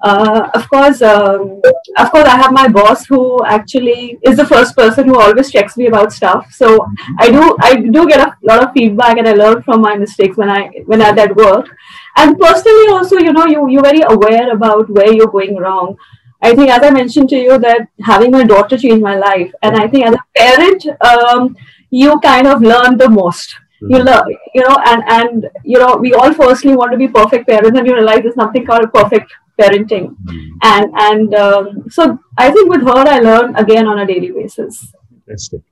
uh, 0.03 0.51
of 0.55 0.69
course, 0.69 1.01
um, 1.01 1.61
of 1.97 2.11
course, 2.11 2.29
I 2.29 2.37
have 2.37 2.53
my 2.53 2.69
boss 2.69 3.07
who 3.07 3.43
actually 3.45 4.19
is 4.23 4.37
the 4.37 4.45
first 4.45 4.77
person 4.77 5.09
who 5.09 5.19
always 5.19 5.51
checks 5.51 5.77
me 5.77 5.87
about 5.87 6.13
stuff. 6.13 6.53
So. 6.53 6.87
I 7.19 7.31
do, 7.31 7.57
I 7.61 7.77
do 7.77 8.07
get 8.07 8.21
a 8.21 8.35
lot 8.43 8.63
of 8.63 8.73
feedback, 8.73 9.17
and 9.17 9.27
I 9.27 9.33
learn 9.33 9.63
from 9.63 9.81
my 9.81 9.97
mistakes 9.97 10.37
when 10.37 10.51
I 10.51 10.69
when 10.85 11.01
I 11.01 11.09
at 11.09 11.35
work. 11.35 11.75
And 12.17 12.39
personally, 12.39 12.89
also, 12.89 13.19
you 13.19 13.33
know, 13.33 13.47
you 13.47 13.69
you're 13.69 13.83
very 13.83 14.03
aware 14.09 14.53
about 14.53 14.89
where 14.89 15.13
you're 15.13 15.35
going 15.39 15.57
wrong. 15.57 15.97
I 16.43 16.55
think, 16.55 16.71
as 16.71 16.83
I 16.83 16.91
mentioned 16.91 17.29
to 17.31 17.37
you, 17.37 17.59
that 17.59 17.89
having 18.01 18.31
my 18.31 18.45
daughter 18.45 18.79
changed 18.79 19.03
my 19.03 19.17
life, 19.17 19.53
and 19.63 19.77
I 19.77 19.89
think 19.89 20.07
as 20.07 20.15
a 20.15 20.25
parent, 20.37 20.87
um, 21.13 21.57
you 21.91 22.19
kind 22.21 22.47
of 22.47 22.63
learn 22.63 22.99
the 22.99 23.09
most. 23.09 23.57
Mm-hmm. 23.57 23.95
You 23.95 24.03
learn, 24.03 24.37
you 24.55 24.63
know, 24.69 24.77
and 24.87 25.03
and 25.07 25.49
you 25.65 25.79
know, 25.79 25.97
we 25.97 26.15
all 26.15 26.33
firstly 26.33 26.77
want 26.77 26.93
to 26.93 26.99
be 26.99 27.09
perfect 27.09 27.49
parents, 27.49 27.79
and 27.79 27.87
you 27.87 27.95
realize 27.95 28.23
there's 28.23 28.37
nothing 28.37 28.67
called 28.67 28.93
perfect 28.93 29.33
parenting 29.59 30.15
mm. 30.25 30.49
and 30.63 30.91
and 31.09 31.35
um, 31.35 31.85
so 31.89 32.19
i 32.37 32.51
think 32.51 32.69
with 32.69 32.83
her 32.83 33.05
i 33.13 33.19
learn 33.19 33.57
again 33.57 33.87
on 33.87 34.01
a 34.01 34.07
daily 34.07 34.31
basis 34.31 34.93
fantastic 35.11 35.63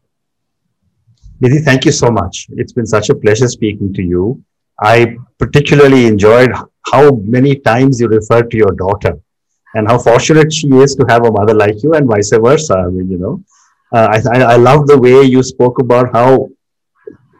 Nidhi, 1.42 1.62
thank 1.64 1.84
you 1.84 1.92
so 1.92 2.10
much. 2.10 2.46
It's 2.50 2.72
been 2.72 2.86
such 2.86 3.10
a 3.10 3.14
pleasure 3.14 3.48
speaking 3.48 3.92
to 3.94 4.02
you. 4.02 4.42
I 4.82 5.16
particularly 5.38 6.06
enjoyed 6.06 6.50
how 6.92 7.10
many 7.24 7.56
times 7.56 8.00
you 8.00 8.08
referred 8.08 8.50
to 8.50 8.56
your 8.56 8.72
daughter 8.72 9.18
and 9.74 9.88
how 9.88 9.98
fortunate 9.98 10.52
she 10.52 10.68
is 10.68 10.94
to 10.96 11.04
have 11.08 11.24
a 11.26 11.30
mother 11.30 11.54
like 11.54 11.82
you 11.82 11.94
and 11.94 12.06
vice 12.06 12.30
versa. 12.30 12.74
I 12.74 12.90
mean, 12.90 13.10
you 13.10 13.18
know, 13.18 13.42
uh, 13.92 14.08
I, 14.10 14.40
I 14.40 14.56
love 14.56 14.86
the 14.86 14.98
way 14.98 15.22
you 15.22 15.42
spoke 15.42 15.78
about 15.80 16.12
how 16.12 16.48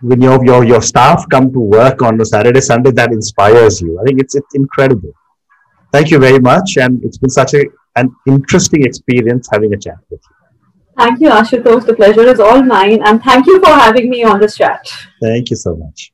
when 0.03 0.21
your, 0.21 0.45
your, 0.45 0.65
your 0.65 0.83
staff 0.83 1.25
come 1.31 1.53
to 1.53 1.59
work 1.59 2.03
on 2.03 2.21
a 2.21 2.25
Saturday, 2.25 2.61
Sunday, 2.61 2.91
that 2.93 3.11
inspires 3.11 3.81
you. 3.81 3.99
I 4.01 4.05
think 4.05 4.21
it's, 4.21 4.35
it's 4.35 4.55
incredible. 4.55 5.13
Thank 5.93 6.11
you 6.11 6.19
very 6.19 6.41
much. 6.41 6.77
And 6.77 7.03
it's 7.05 7.19
been 7.19 7.31
such 7.31 7.55
a, 7.55 7.65
an 7.97 8.15
interesting 8.27 8.85
experience 8.85 9.49
having 9.51 9.73
a 9.73 9.79
chat 9.79 9.97
with 10.11 10.21
you. 10.23 10.37
Thank 10.99 11.21
you, 11.21 11.31
Ashutosh. 11.31 11.87
The 11.87 11.95
pleasure 11.95 12.27
is 12.27 12.39
all 12.39 12.63
mine. 12.63 13.03
And 13.05 13.23
thank 13.23 13.47
you 13.47 13.61
for 13.61 13.71
having 13.71 14.11
me 14.11 14.25
on 14.25 14.41
this 14.41 14.57
chat. 14.57 14.87
Thank 15.21 15.51
you 15.51 15.57
so 15.57 15.75
much. 15.75 16.14